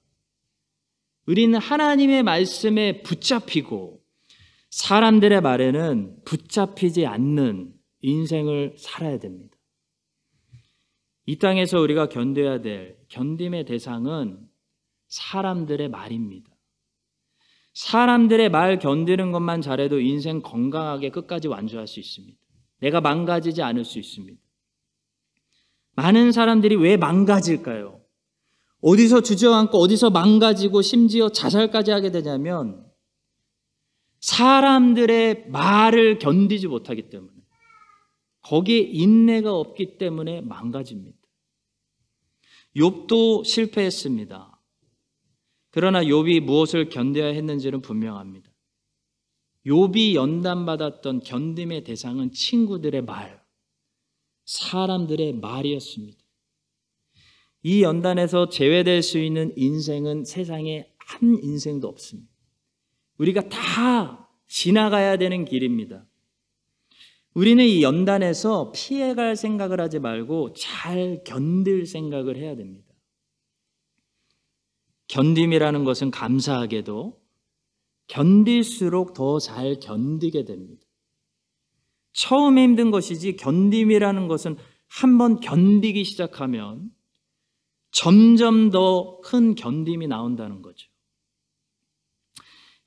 우리는 1.27 1.59
하나님의 1.59 2.23
말씀에 2.23 3.03
붙잡히고 3.03 4.04
사람들의 4.75 5.41
말에는 5.41 6.25
붙잡히지 6.25 7.07
않는 7.07 7.73
인생을 8.01 8.75
살아야 8.77 9.21
됩니다. 9.21 9.57
이 11.27 11.39
땅에서 11.39 11.79
우리가 11.79 12.09
견뎌야 12.09 12.61
될 12.61 12.99
견딤의 13.09 13.67
대상은 13.67 14.41
사람들의 15.07 15.89
말입니다. 15.89 16.51
사람들의 17.75 18.49
말 18.51 18.81
견디는 18.81 19.31
것만 19.31 19.63
잘해도 19.63 20.01
인생 20.01 20.43
건강하게 20.43 21.11
끝까지 21.11 21.47
완주할 21.47 21.87
수 21.87 22.01
있습니다. 22.01 22.37
내가 22.81 23.01
망가지지 23.01 23.63
않을 23.63 23.85
수 23.85 24.01
있습니다. 24.01 24.41
많은 25.93 26.33
사람들이 26.33 26.75
왜 26.75 26.97
망가질까요? 26.97 28.01
어디서 28.81 29.21
주저앉고 29.21 29.79
어디서 29.79 30.11
망가지고 30.11 30.83
심지어 30.83 31.29
자살까지 31.29 31.93
하게 31.93 32.11
되냐면 32.11 32.93
사람들의 34.25 35.51
말을 35.51 36.19
견디지 36.19 36.69
못하기 36.69 37.11
때문에 37.11 37.35
거기에 38.41 38.79
인내가 38.79 39.55
없기 39.55 39.99
때문에 39.99 40.41
망가집니다. 40.41 41.19
욥도 42.75 43.45
실패했습니다. 43.45 44.63
그러나 45.71 46.03
욥이 46.03 46.41
무엇을 46.41 46.89
견뎌야 46.89 47.35
했는지는 47.35 47.83
분명합니다. 47.83 48.51
욥이 49.67 50.15
연단받았던 50.15 51.21
견딤의 51.21 51.85
대상은 51.85 52.33
친구들의 52.33 53.03
말, 53.03 53.43
사람들의 54.47 55.35
말이었습니다. 55.35 56.19
이 57.63 57.83
연단에서 57.83 58.49
제외될 58.49 59.03
수 59.03 59.19
있는 59.19 59.53
인생은 59.57 60.25
세상에 60.25 60.91
한 60.97 61.39
인생도 61.43 61.89
없습니다. 61.89 62.34
우리가 63.19 63.49
다 63.49 64.29
지나가야 64.49 65.17
되는 65.17 65.45
길입니다. 65.45 66.07
우리는 67.35 67.65
이 67.65 67.83
연단에서 67.83 68.73
피해갈 68.73 69.35
생각을 69.37 69.81
하지 69.81 69.99
말고 69.99 70.53
잘 70.55 71.23
견딜 71.25 71.87
생각을 71.87 72.37
해야 72.37 72.55
됩니다. 72.55 72.93
견딤이라는 75.09 75.85
것은 75.85 76.11
감사하게도 76.11 77.21
견딜수록 78.07 79.15
더 79.15 79.39
잘 79.39 79.79
견디게 79.81 80.45
됩니다. 80.45 80.83
처음에 82.13 82.63
힘든 82.63 82.91
것이지 82.91 83.37
견딤이라는 83.37 84.29
것은 84.29 84.57
한번 84.87 85.41
견디기 85.41 86.05
시작하면 86.05 86.91
점점 87.91 88.71
더 88.71 89.21
큰 89.23 89.55
견딤이 89.55 90.07
나온다는 90.07 90.63
거죠. 90.63 90.89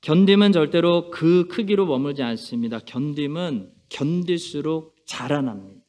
견딤은 0.08 0.52
절대로 0.52 1.10
그 1.10 1.46
크기로 1.48 1.84
머물지 1.84 2.22
않습니다. 2.22 2.78
견딤은 2.78 3.70
견딜수록 3.90 4.96
자라납니다. 5.04 5.84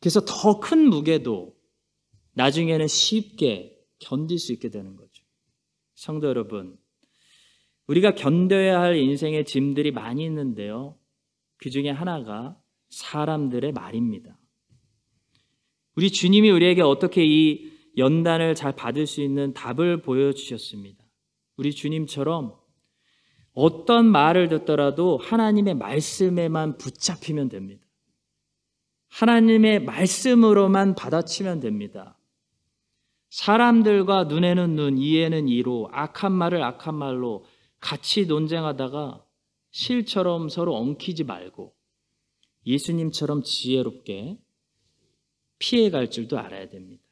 그래서 0.00 0.20
더 0.26 0.58
큰 0.58 0.90
무게도 0.90 1.54
나중에는 2.32 2.88
쉽게 2.88 3.78
견딜 4.00 4.40
수 4.40 4.52
있게 4.52 4.70
되는 4.70 4.96
거죠. 4.96 5.24
성도 5.94 6.26
여러분, 6.26 6.76
우리가 7.86 8.16
견뎌야 8.16 8.80
할 8.80 8.96
인생의 8.96 9.44
짐들이 9.44 9.92
많이 9.92 10.24
있는데요. 10.24 10.98
그 11.58 11.70
중에 11.70 11.90
하나가 11.90 12.60
사람들의 12.88 13.70
말입니다. 13.70 14.36
우리 15.94 16.10
주님이 16.10 16.50
우리에게 16.50 16.82
어떻게 16.82 17.24
이 17.24 17.70
연단을 17.96 18.56
잘 18.56 18.74
받을 18.74 19.06
수 19.06 19.22
있는 19.22 19.54
답을 19.54 20.02
보여주셨습니다. 20.02 21.07
우리 21.58 21.72
주님처럼 21.72 22.56
어떤 23.52 24.06
말을 24.06 24.48
듣더라도 24.48 25.18
하나님의 25.18 25.74
말씀에만 25.74 26.78
붙잡히면 26.78 27.48
됩니다. 27.48 27.84
하나님의 29.08 29.84
말씀으로만 29.84 30.94
받아치면 30.94 31.58
됩니다. 31.60 32.16
사람들과 33.30 34.24
눈에는 34.24 34.76
눈, 34.76 34.98
이에는 34.98 35.48
이로 35.48 35.88
악한 35.92 36.32
말을 36.32 36.62
악한 36.62 36.94
말로 36.94 37.44
같이 37.80 38.26
논쟁하다가 38.26 39.24
실처럼 39.70 40.48
서로 40.48 40.76
엉키지 40.76 41.24
말고 41.24 41.74
예수님처럼 42.66 43.42
지혜롭게 43.42 44.38
피해갈 45.58 46.10
줄도 46.10 46.38
알아야 46.38 46.68
됩니다. 46.68 47.02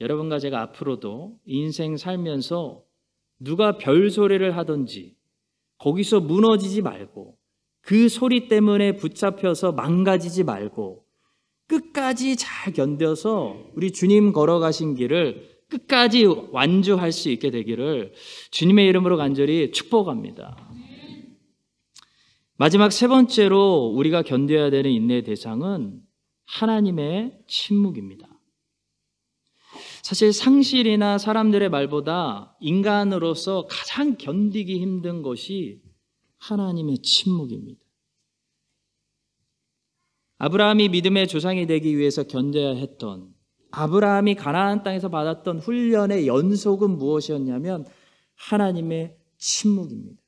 여러분과 0.00 0.38
제가 0.38 0.60
앞으로도 0.60 1.40
인생 1.46 1.96
살면서 1.96 2.87
누가 3.38 3.78
별 3.78 4.10
소리를 4.10 4.56
하든지 4.56 5.16
거기서 5.78 6.20
무너지지 6.20 6.82
말고 6.82 7.36
그 7.80 8.08
소리 8.08 8.48
때문에 8.48 8.96
붙잡혀서 8.96 9.72
망가지지 9.72 10.44
말고 10.44 11.04
끝까지 11.68 12.36
잘 12.36 12.72
견뎌서 12.72 13.56
우리 13.74 13.92
주님 13.92 14.32
걸어가신 14.32 14.94
길을 14.94 15.58
끝까지 15.68 16.24
완주할 16.50 17.12
수 17.12 17.30
있게 17.30 17.50
되기를 17.50 18.12
주님의 18.50 18.86
이름으로 18.88 19.16
간절히 19.16 19.70
축복합니다. 19.72 20.56
마지막 22.56 22.90
세 22.90 23.06
번째로 23.06 23.92
우리가 23.94 24.22
견뎌야 24.22 24.70
되는 24.70 24.90
인내의 24.90 25.22
대상은 25.22 26.00
하나님의 26.46 27.38
침묵입니다. 27.46 28.27
사실 30.08 30.32
상실이나 30.32 31.18
사람들의 31.18 31.68
말보다 31.68 32.56
인간으로서 32.60 33.66
가장 33.68 34.16
견디기 34.16 34.80
힘든 34.80 35.20
것이 35.20 35.82
하나님의 36.38 37.00
침묵입니다. 37.02 37.78
아브라함이 40.38 40.88
믿음의 40.88 41.28
조상이 41.28 41.66
되기 41.66 41.98
위해서 41.98 42.22
견뎌야 42.22 42.76
했던 42.76 43.34
아브라함이 43.70 44.36
가나안 44.36 44.82
땅에서 44.82 45.10
받았던 45.10 45.58
훈련의 45.58 46.26
연속은 46.26 46.96
무엇이었냐면 46.96 47.84
하나님의 48.34 49.14
침묵입니다. 49.36 50.22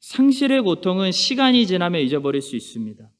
상실의 0.00 0.62
고통은 0.62 1.12
시간이 1.12 1.66
지나면 1.66 2.00
잊어버릴 2.00 2.40
수 2.40 2.56
있습니다. 2.56 3.10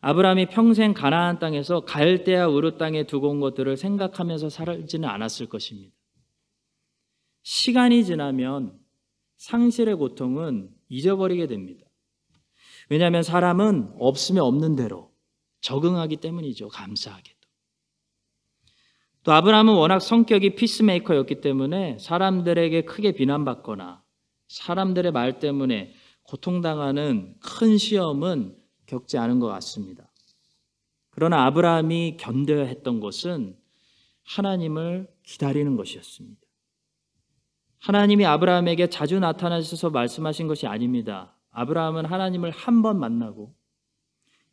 아브라함이 0.00 0.46
평생 0.46 0.92
가나안 0.92 1.38
땅에서 1.38 1.80
갈대아 1.80 2.48
우르 2.48 2.76
땅에 2.76 3.04
두고 3.04 3.30
온 3.30 3.40
것들을 3.40 3.76
생각하면서 3.76 4.50
살지는 4.50 5.08
않았을 5.08 5.46
것입니다. 5.48 5.94
시간이 7.42 8.04
지나면 8.04 8.78
상실의 9.36 9.96
고통은 9.96 10.70
잊어버리게 10.88 11.46
됩니다. 11.46 11.84
왜냐하면 12.88 13.22
사람은 13.22 13.94
없으면 13.98 14.42
없는 14.44 14.76
대로 14.76 15.12
적응하기 15.60 16.16
때문이죠. 16.18 16.68
감사하게도. 16.68 17.36
또 19.24 19.32
아브라함은 19.32 19.74
워낙 19.74 19.98
성격이 19.98 20.54
피스메이커였기 20.54 21.40
때문에 21.40 21.98
사람들에게 21.98 22.84
크게 22.84 23.12
비난받거나 23.12 24.04
사람들의 24.48 25.10
말 25.10 25.40
때문에 25.40 25.92
고통당하는 26.22 27.34
큰 27.40 27.76
시험은 27.76 28.55
겪지 28.86 29.18
않은 29.18 29.38
것 29.40 29.46
같습니다. 29.48 30.10
그러나 31.10 31.46
아브라함이 31.46 32.16
견뎌야 32.18 32.64
했던 32.66 33.00
것은 33.00 33.56
하나님을 34.24 35.08
기다리는 35.22 35.76
것이었습니다. 35.76 36.40
하나님이 37.78 38.26
아브라함에게 38.26 38.88
자주 38.88 39.18
나타나셔서 39.20 39.90
말씀하신 39.90 40.46
것이 40.48 40.66
아닙니다. 40.66 41.36
아브라함은 41.50 42.04
하나님을 42.06 42.50
한 42.50 42.82
번 42.82 42.98
만나고 42.98 43.54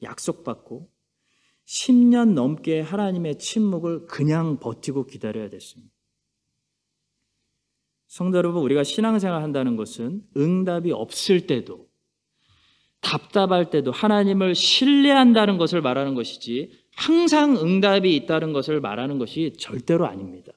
약속받고 0.01 0.91
10년 1.65 2.33
넘게 2.33 2.81
하나님의 2.81 3.39
침묵을 3.39 4.05
그냥 4.07 4.59
버티고 4.59 5.05
기다려야 5.07 5.49
됐습니다. 5.49 5.93
성도 8.07 8.37
여러분, 8.37 8.61
우리가 8.63 8.83
신앙생활 8.83 9.41
한다는 9.41 9.75
것은 9.75 10.27
응답이 10.37 10.91
없을 10.91 11.47
때도 11.47 11.89
답답할 13.03 13.69
때도 13.69 13.91
하나님을 13.91 14.55
신뢰한다는 14.55 15.57
것을 15.57 15.81
말하는 15.81 16.15
것이지 16.15 16.71
항상 16.95 17.57
응답이 17.57 18.15
있다는 18.15 18.53
것을 18.53 18.79
말하는 18.79 19.19
것이 19.19 19.53
절대로 19.59 20.07
아닙니다. 20.07 20.53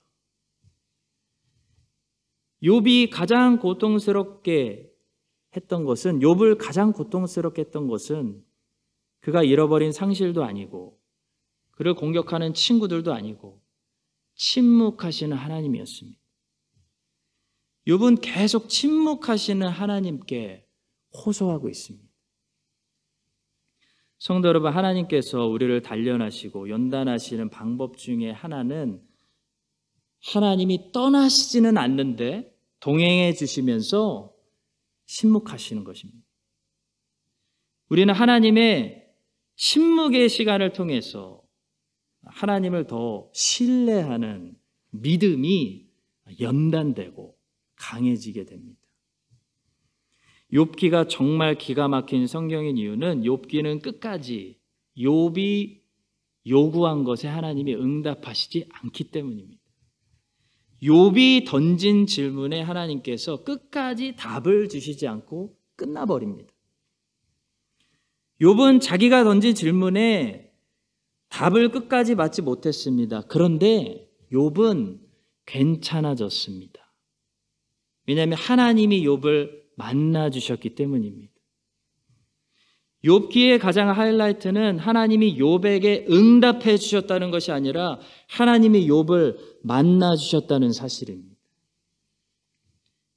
욥이 2.63 3.11
가장 3.11 3.59
고통스럽게 3.59 4.91
했던 5.57 5.85
것은 5.85 6.21
욥을 6.21 6.59
가장 6.59 6.93
고통스럽게 6.93 7.63
했던 7.63 7.87
것은 7.87 8.43
그가 9.21 9.43
잃어버린 9.43 9.93
상실도 9.93 10.45
아니고 10.45 10.99
그를 11.73 11.95
공격하는 11.95 12.55
친구들도 12.55 13.13
아니고 13.13 13.61
침묵하시는 14.37 15.37
하나님이었습니다. 15.37 16.19
욥은 17.89 18.19
계속 18.21 18.69
침묵하시는 18.69 19.67
하나님께 19.67 20.67
호소하고 21.13 21.69
있습니다. 21.69 22.06
성도 24.27 24.49
여러분, 24.49 24.73
하나님께서 24.73 25.47
우리를 25.47 25.83
단련하시고 25.83 26.69
연단하시는 26.69 27.49
방법 27.49 27.97
중에 27.97 28.33
하나는 28.33 29.01
하나님이 30.21 30.91
떠나시지는 30.91 31.79
않는데 31.79 32.53
동행해 32.81 33.33
주시면서 33.35 34.35
침묵하시는 35.05 35.85
것입니다. 35.85 36.27
우리는 37.89 38.13
하나님의 38.13 39.07
침묵의 39.55 40.29
시간을 40.29 40.73
통해서 40.73 41.41
하나님을 42.25 42.89
더 42.89 43.31
신뢰하는 43.33 44.57
믿음이 44.91 45.87
연단되고 46.41 47.39
강해지게 47.77 48.45
됩니다. 48.47 48.86
욥기가 50.57 51.09
정말 51.11 51.57
기가 51.57 51.87
막힌 51.87 52.27
성경인 52.27 52.79
이유는 52.79 53.23
욥기는 53.25 53.83
끝까지 53.83 54.59
욥이 54.97 55.81
요구한 56.49 57.05
것에 57.05 57.29
하나님이 57.29 57.75
응답하시지 57.75 58.69
않기 58.73 59.05
때문입니다. 59.11 59.63
욥이 60.83 61.47
던진 61.47 62.07
질문에 62.07 62.63
하나님께서 62.63 63.45
끝까지 63.45 64.15
답을 64.17 64.69
주시지 64.69 65.07
않고 65.07 65.57
끝나버립니다. 65.77 66.55
욥은 68.41 68.81
자기가 68.81 69.25
던진 69.25 69.55
질문에 69.55 70.53
답을 71.29 71.71
끝까지 71.71 72.15
받지 72.15 72.41
못했습니다. 72.41 73.23
그런데 73.29 74.09
욥은 74.33 75.01
괜찮아졌습니다. 75.45 76.95
왜냐하면 78.07 78.39
하나님이 78.39 79.05
욥을 79.05 79.66
만나 79.77 80.31
주셨기 80.31 80.75
때문입니다. 80.75 81.33
욥기의 83.05 83.61
가장 83.61 83.91
하이라이트는 83.91 84.79
하나님이 84.79 85.39
욥에게 85.39 86.11
응답해 86.11 86.77
주셨다는 86.77 87.31
것이 87.31 87.53
아니라 87.53 88.01
하나님이 88.29 88.89
욥을 88.89 89.37
만나 89.63 90.17
주셨다는 90.17 90.73
사실입니다. 90.73 91.37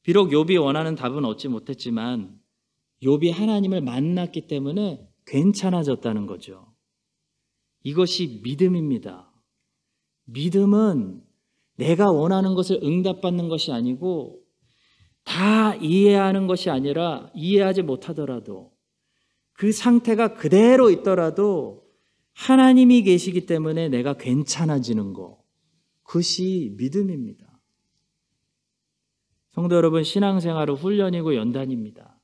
비록 0.04 0.30
욥이 0.30 0.62
원하는 0.62 0.96
답은 0.96 1.26
얻지 1.26 1.48
못했지만 1.48 2.40
욥이 3.02 3.32
하나님을 3.32 3.82
만났기 3.82 4.48
때문에 4.48 5.08
괜찮아졌다는 5.26 6.28
거죠. 6.28 6.74
이것이 7.84 8.42
믿음입니다. 8.44 9.32
믿음은 10.26 11.24
내가 11.76 12.12
원하는 12.12 12.56
것을 12.56 12.80
응답받는 12.84 13.48
것이 13.48 13.72
아니고 13.72 14.39
다 15.24 15.76
이해하는 15.76 16.48
것이 16.48 16.70
아니라 16.70 17.30
이해하지 17.34 17.84
못하더라도 17.84 18.72
그 19.54 19.72
상태가 19.72 20.36
그대로 20.36 20.90
있더라도 20.90 21.86
하나님이 22.34 23.04
계시기 23.04 23.46
때문에 23.46 23.90
내가 23.90 24.14
괜찮아지는 24.14 25.14
것. 25.14 25.38
그것이 26.04 26.74
믿음입니다. 26.78 27.60
성도 29.50 29.76
여러분, 29.76 30.04
신앙생활은 30.04 30.76
훈련이고 30.76 31.36
연단입니다. 31.36 32.18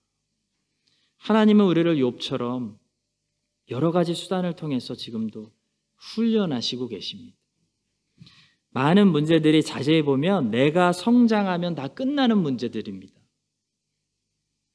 하나님은 1.18 1.66
우리를 1.66 1.98
욥처럼 1.98 2.78
여러 3.72 3.92
가지 3.92 4.14
수단을 4.14 4.56
통해서 4.56 4.96
지금도 4.96 5.52
훈련하시고 5.98 6.88
계십니다. 6.88 7.38
많은 8.76 9.08
문제들이 9.08 9.64
자세히 9.64 10.02
보면 10.02 10.52
내가 10.52 10.92
성장하면 10.92 11.76
다 11.76 11.88
끝나는 11.88 12.40
문제들입니다. 12.40 13.14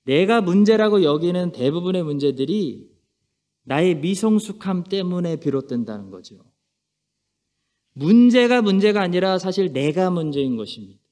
내가 0.05 0.41
문제라고 0.41 1.03
여기는 1.03 1.53
대부분의 1.53 2.03
문제들이 2.03 2.91
나의 3.65 3.97
미성숙함 3.97 4.85
때문에 4.85 5.37
비롯된다는 5.37 6.11
거죠. 6.11 6.43
문제가 7.93 8.63
문제가 8.63 9.03
아니라 9.03 9.39
사실 9.39 9.71
내가 9.75 10.09
문제인 10.09 10.57
것입니다. 10.57 11.03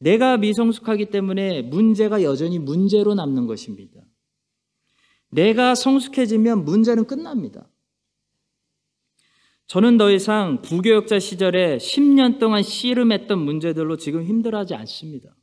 내가 0.00 0.36
미성숙하기 0.36 1.10
때문에 1.10 1.62
문제가 1.62 2.24
여전히 2.24 2.58
문제로 2.58 3.14
남는 3.14 3.46
것입니다. 3.46 4.00
내가 5.28 5.76
성숙해지면 5.76 6.64
문제는 6.64 7.04
끝납니다. 7.04 7.69
저는 9.70 9.98
더 9.98 10.10
이상 10.10 10.62
부교역자 10.62 11.20
시절에 11.20 11.76
10년 11.76 12.40
동안 12.40 12.60
씨름했던 12.60 13.38
문제들로 13.38 13.96
지금 13.98 14.24
힘들어하지 14.24 14.74
않습니다. 14.74 15.36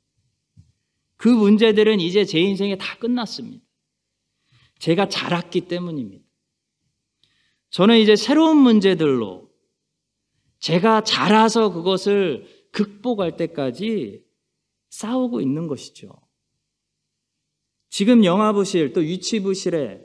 그 1.16 1.30
문제들은 1.30 2.02
이제 2.02 2.26
제 2.26 2.38
인생에 2.38 2.78
다 2.78 2.98
끝났습니다. 2.98 3.63
제가 4.80 5.08
자랐기 5.08 5.70
때문입니다. 5.70 6.26
저는 7.70 8.00
이제 8.00 8.18
새로운 8.18 8.58
문제들로 8.58 9.50
제가 10.60 11.06
자라서 11.06 11.72
그것을 11.72 12.48
극복할 12.74 13.38
때까지 13.38 14.26
싸우고 14.90 15.40
있는 15.40 15.68
것이죠. 15.68 16.10
지금 17.88 18.26
영아부실 18.26 18.92
또 18.92 19.06
유치부실에 19.06 20.02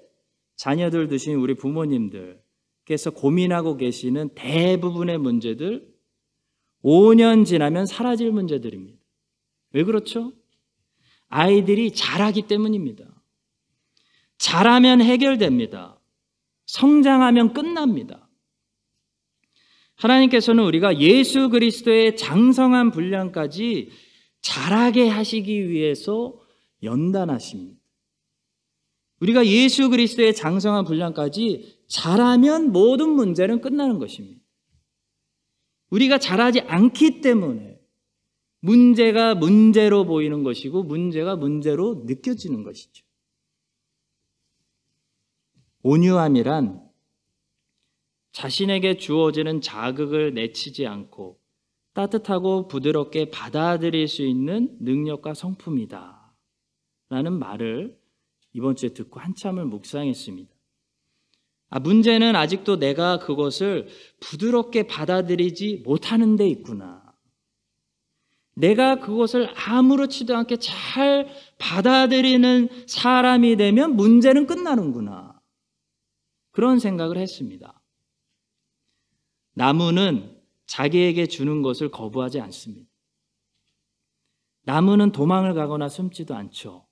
자녀들 0.54 1.08
두신 1.08 1.34
우리 1.38 1.54
부모님들 1.54 2.40
께서 2.84 3.10
고민하고 3.10 3.76
계시는 3.76 4.30
대부분의 4.34 5.18
문제들 5.18 5.88
5년 6.82 7.46
지나면 7.46 7.86
사라질 7.86 8.32
문제들입니다. 8.32 8.98
왜 9.72 9.84
그렇죠? 9.84 10.32
아이들이 11.28 11.92
자라기 11.92 12.42
때문입니다. 12.42 13.04
자라면 14.38 15.00
해결됩니다. 15.00 15.98
성장하면 16.66 17.52
끝납니다. 17.52 18.28
하나님께서는 19.94 20.64
우리가 20.64 20.98
예수 20.98 21.48
그리스도의 21.48 22.16
장성한 22.16 22.90
분량까지 22.90 23.90
자라게 24.40 25.08
하시기 25.08 25.68
위해서 25.68 26.40
연단하십니다. 26.82 27.80
우리가 29.20 29.46
예수 29.46 29.88
그리스도의 29.88 30.34
장성한 30.34 30.84
분량까지 30.84 31.78
자라면 31.92 32.72
모든 32.72 33.10
문제는 33.10 33.60
끝나는 33.60 33.98
것입니다. 33.98 34.40
우리가 35.90 36.16
자라지 36.16 36.60
않기 36.60 37.20
때문에 37.20 37.78
문제가 38.60 39.34
문제로 39.34 40.06
보이는 40.06 40.42
것이고 40.42 40.84
문제가 40.84 41.36
문제로 41.36 42.02
느껴지는 42.06 42.62
것이죠. 42.62 43.04
온유함이란 45.82 46.82
자신에게 48.32 48.96
주어지는 48.96 49.60
자극을 49.60 50.32
내치지 50.32 50.86
않고 50.86 51.42
따뜻하고 51.92 52.68
부드럽게 52.68 53.28
받아들일 53.28 54.08
수 54.08 54.22
있는 54.22 54.78
능력과 54.80 55.34
성품이다. 55.34 56.34
라는 57.10 57.38
말을 57.38 58.00
이번 58.54 58.76
주에 58.76 58.94
듣고 58.94 59.20
한참을 59.20 59.66
묵상했습니다. 59.66 60.51
아, 61.74 61.78
문제는 61.78 62.36
아직도 62.36 62.78
내가 62.78 63.18
그것을 63.18 63.88
부드럽게 64.20 64.86
받아들이지 64.86 65.84
못하는 65.86 66.36
데 66.36 66.46
있구나. 66.46 67.02
내가 68.54 68.96
그것을 69.00 69.48
아무렇지도 69.56 70.36
않게 70.36 70.58
잘 70.58 71.28
받아들이는 71.56 72.68
사람이 72.86 73.56
되면 73.56 73.96
문제는 73.96 74.46
끝나는구나. 74.46 75.40
그런 76.50 76.78
생각을 76.78 77.16
했습니다. 77.16 77.82
나무는 79.54 80.38
자기에게 80.66 81.26
주는 81.26 81.62
것을 81.62 81.90
거부하지 81.90 82.38
않습니다. 82.40 82.90
나무는 84.64 85.10
도망을 85.10 85.54
가거나 85.54 85.88
숨지도 85.88 86.34
않죠. 86.34 86.86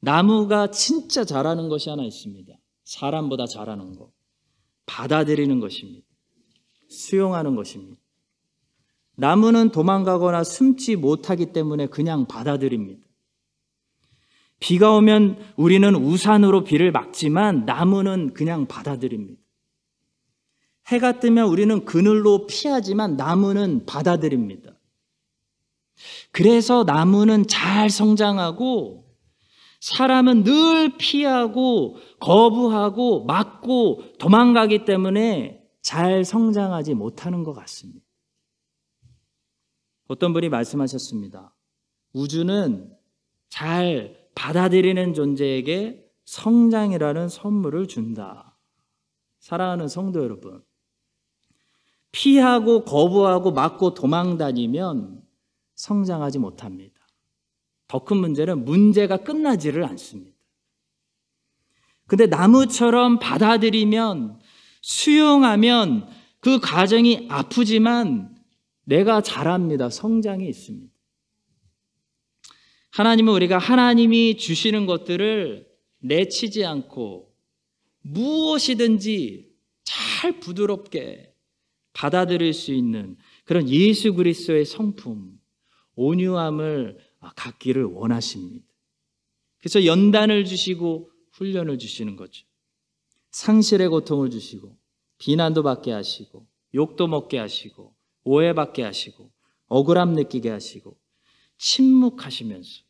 나무가 0.00 0.70
진짜 0.70 1.24
잘하는 1.24 1.70
것이 1.70 1.88
하나 1.88 2.02
있습니다. 2.04 2.54
사람보다 2.84 3.46
잘하는 3.46 3.96
것. 3.96 4.10
받아들이는 4.86 5.60
것입니다. 5.60 6.06
수용하는 6.88 7.56
것입니다. 7.56 8.00
나무는 9.16 9.70
도망가거나 9.70 10.44
숨지 10.44 10.96
못하기 10.96 11.52
때문에 11.52 11.86
그냥 11.86 12.26
받아들입니다. 12.26 13.04
비가 14.60 14.92
오면 14.92 15.38
우리는 15.56 15.94
우산으로 15.94 16.64
비를 16.64 16.90
막지만 16.90 17.64
나무는 17.64 18.32
그냥 18.34 18.66
받아들입니다. 18.66 19.40
해가 20.86 21.20
뜨면 21.20 21.48
우리는 21.48 21.84
그늘로 21.84 22.46
피하지만 22.46 23.16
나무는 23.16 23.86
받아들입니다. 23.86 24.72
그래서 26.32 26.84
나무는 26.84 27.46
잘 27.46 27.88
성장하고 27.88 29.03
사람은 29.84 30.44
늘 30.44 30.96
피하고 30.96 31.98
거부하고 32.18 33.24
막고 33.24 34.16
도망가기 34.18 34.86
때문에 34.86 35.62
잘 35.82 36.24
성장하지 36.24 36.94
못하는 36.94 37.44
것 37.44 37.52
같습니다. 37.52 38.00
어떤 40.08 40.32
분이 40.32 40.48
말씀하셨습니다. 40.48 41.54
우주는 42.14 42.96
잘 43.50 44.26
받아들이는 44.34 45.12
존재에게 45.12 46.02
성장이라는 46.24 47.28
선물을 47.28 47.86
준다. 47.86 48.56
사랑하는 49.38 49.88
성도 49.88 50.22
여러분. 50.22 50.64
피하고 52.10 52.84
거부하고 52.84 53.52
막고 53.52 53.92
도망 53.92 54.38
다니면 54.38 55.22
성장하지 55.74 56.38
못합니다. 56.38 57.03
더 57.86 58.04
큰 58.04 58.16
문제는 58.18 58.64
문제가 58.64 59.18
끝나지를 59.18 59.84
않습니다. 59.84 60.36
근데 62.06 62.26
나무처럼 62.26 63.18
받아들이면 63.18 64.38
수용하면 64.82 66.08
그 66.40 66.60
과정이 66.60 67.26
아프지만 67.30 68.36
내가 68.84 69.22
잘합니다. 69.22 69.88
성장이 69.88 70.46
있습니다. 70.48 70.92
하나님은 72.90 73.32
우리가 73.32 73.58
하나님이 73.58 74.36
주시는 74.36 74.86
것들을 74.86 75.66
내치지 76.00 76.64
않고 76.64 77.34
무엇이든지 78.02 79.50
잘 79.84 80.38
부드럽게 80.38 81.34
받아들일 81.94 82.52
수 82.52 82.72
있는 82.72 83.16
그런 83.44 83.68
예수 83.68 84.14
그리스도의 84.14 84.66
성품, 84.66 85.38
온유함을 85.96 86.98
갖기를 87.36 87.84
원하십니다. 87.84 88.66
그래서 89.60 89.84
연단을 89.86 90.44
주시고 90.44 91.10
훈련을 91.32 91.78
주시는 91.78 92.16
거죠. 92.16 92.46
상실의 93.30 93.88
고통을 93.88 94.30
주시고 94.30 94.76
비난도 95.18 95.62
받게 95.62 95.90
하시고 95.90 96.46
욕도 96.74 97.06
먹게 97.06 97.38
하시고 97.38 97.94
오해받게 98.24 98.82
하시고 98.82 99.30
억울함 99.68 100.12
느끼게 100.12 100.50
하시고 100.50 100.96
침묵하시면서 101.58 102.82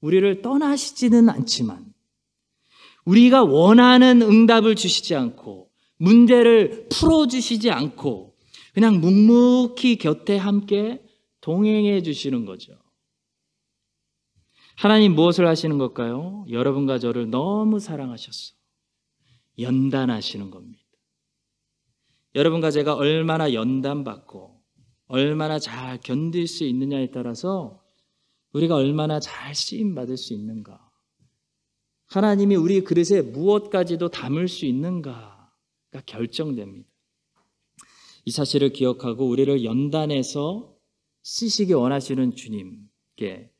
우리를 0.00 0.42
떠나시지는 0.42 1.28
않지만 1.28 1.92
우리가 3.04 3.42
원하는 3.44 4.22
응답을 4.22 4.76
주시지 4.76 5.14
않고 5.14 5.70
문제를 5.96 6.88
풀어주시지 6.88 7.70
않고 7.70 8.36
그냥 8.74 9.00
묵묵히 9.00 9.96
곁에 9.96 10.36
함께 10.36 11.04
동행해 11.40 12.02
주시는 12.02 12.44
거죠. 12.44 12.81
하나님 14.76 15.14
무엇을 15.14 15.46
하시는 15.46 15.78
걸까요? 15.78 16.44
여러분과 16.50 16.98
저를 16.98 17.30
너무 17.30 17.78
사랑하셨어. 17.78 18.54
연단하시는 19.58 20.50
겁니다. 20.50 20.82
여러분과 22.34 22.70
제가 22.70 22.94
얼마나 22.94 23.52
연단받고 23.52 24.62
얼마나 25.06 25.58
잘 25.58 26.00
견딜 26.00 26.46
수 26.46 26.64
있느냐에 26.64 27.10
따라서 27.10 27.82
우리가 28.52 28.76
얼마나 28.76 29.20
잘 29.20 29.54
쓰임 29.54 29.94
받을 29.94 30.16
수 30.16 30.32
있는가. 30.32 30.90
하나님이 32.06 32.56
우리 32.56 32.82
그릇에 32.82 33.22
무엇까지도 33.22 34.08
담을 34.08 34.48
수 34.48 34.66
있는가가 34.66 35.50
결정됩니다. 36.06 36.88
이 38.24 38.30
사실을 38.30 38.70
기억하고 38.70 39.28
우리를 39.28 39.64
연단해서 39.64 40.74
쓰시기 41.22 41.72
원하시는 41.72 42.34
주님께 42.34 43.51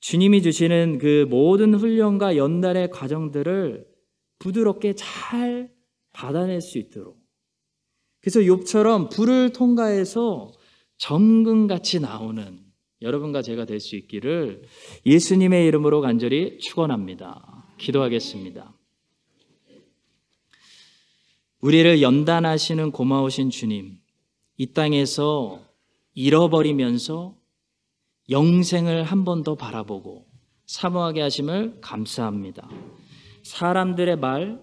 주님이 0.00 0.42
주시는 0.42 0.98
그 0.98 1.26
모든 1.28 1.74
훈련과 1.74 2.36
연단의 2.36 2.90
과정들을 2.90 3.86
부드럽게 4.38 4.94
잘 4.94 5.70
받아낼 6.12 6.60
수 6.60 6.78
있도록 6.78 7.18
그래서 8.20 8.40
욥처럼 8.40 9.10
불을 9.10 9.52
통과해서 9.52 10.52
정금같이 10.98 12.00
나오는 12.00 12.60
여러분과 13.00 13.42
제가 13.42 13.64
될 13.64 13.80
수 13.80 13.94
있기를 13.96 14.62
예수님의 15.06 15.66
이름으로 15.66 16.00
간절히 16.00 16.58
축원합니다. 16.58 17.74
기도하겠습니다. 17.78 18.74
우리를 21.60 22.02
연단하시는 22.02 22.90
고마우신 22.92 23.50
주님, 23.50 23.98
이 24.56 24.72
땅에서 24.72 25.60
잃어버리면서 26.14 27.37
영생을 28.30 29.04
한 29.04 29.24
번 29.24 29.42
더 29.42 29.54
바라보고 29.54 30.26
사모하게 30.66 31.22
하심을 31.22 31.80
감사합니다. 31.80 32.68
사람들의 33.42 34.16
말, 34.16 34.62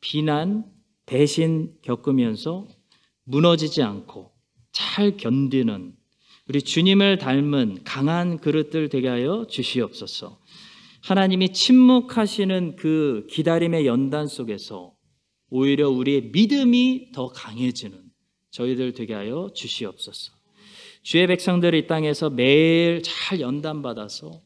비난, 0.00 0.64
배신 1.06 1.74
겪으면서 1.82 2.68
무너지지 3.24 3.82
않고 3.82 4.32
잘 4.72 5.16
견디는 5.16 5.94
우리 6.48 6.62
주님을 6.62 7.18
닮은 7.18 7.84
강한 7.84 8.38
그릇들 8.38 8.88
되게 8.90 9.08
하여 9.08 9.46
주시옵소서. 9.48 10.38
하나님이 11.02 11.52
침묵하시는 11.52 12.76
그 12.76 13.26
기다림의 13.30 13.86
연단 13.86 14.26
속에서 14.26 14.94
오히려 15.48 15.88
우리의 15.88 16.30
믿음이 16.32 17.12
더 17.12 17.28
강해지는 17.28 17.98
저희들 18.50 18.92
되게 18.92 19.14
하여 19.14 19.50
주시옵소서. 19.54 20.35
주의 21.06 21.24
백성들이 21.28 21.78
이 21.78 21.86
땅에서 21.86 22.30
매일 22.30 23.00
잘 23.00 23.40
연단받아서 23.40 24.42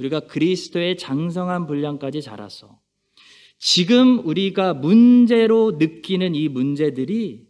우리가 0.00 0.26
그리스도의 0.26 0.96
장성한 0.96 1.68
분량까지 1.68 2.20
자라서 2.20 2.80
지금 3.58 4.18
우리가 4.26 4.74
문제로 4.74 5.76
느끼는 5.78 6.34
이 6.34 6.48
문제들이 6.48 7.44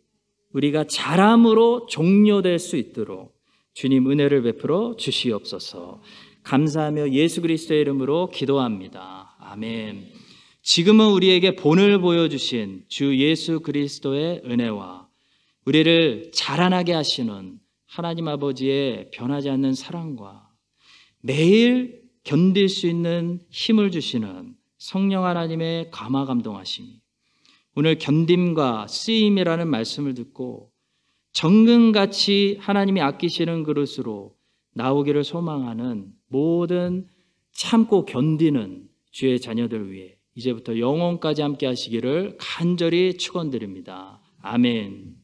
우리가 0.52 0.84
자람으로 0.84 1.86
종료될 1.86 2.58
수 2.58 2.76
있도록 2.76 3.34
주님 3.72 4.10
은혜를 4.10 4.42
베풀어 4.42 4.96
주시옵소서. 4.98 6.02
감사하며 6.42 7.12
예수 7.12 7.40
그리스도의 7.40 7.80
이름으로 7.80 8.28
기도합니다. 8.28 9.36
아멘. 9.40 10.12
지금은 10.60 11.12
우리에게 11.12 11.56
본을 11.56 11.98
보여주신 12.02 12.84
주 12.88 13.16
예수 13.16 13.60
그리스도의 13.60 14.42
은혜와 14.44 15.08
우리를 15.64 16.30
자라나게 16.34 16.92
하시는 16.92 17.63
하나님 17.94 18.26
아버지의 18.26 19.10
변하지 19.12 19.50
않는 19.50 19.74
사랑과 19.74 20.48
매일 21.20 22.02
견딜 22.24 22.68
수 22.68 22.88
있는 22.88 23.38
힘을 23.50 23.92
주시는 23.92 24.56
성령 24.78 25.24
하나님의 25.24 25.92
감화 25.92 26.24
감동하심이 26.24 27.00
오늘 27.76 27.98
견딤과 27.98 28.88
쓰임이라는 28.88 29.68
말씀을 29.68 30.14
듣고 30.14 30.72
정금같이 31.30 32.56
하나님이 32.58 33.00
아끼시는 33.00 33.62
그릇으로 33.62 34.34
나오기를 34.72 35.22
소망하는 35.22 36.08
모든 36.26 37.06
참고 37.52 38.04
견디는 38.04 38.88
주의 39.12 39.38
자녀들 39.38 39.92
위해 39.92 40.16
이제부터 40.34 40.80
영원까지 40.80 41.42
함께 41.42 41.66
하시기를 41.66 42.38
간절히 42.40 43.16
축원드립니다. 43.16 44.20
아멘. 44.42 45.14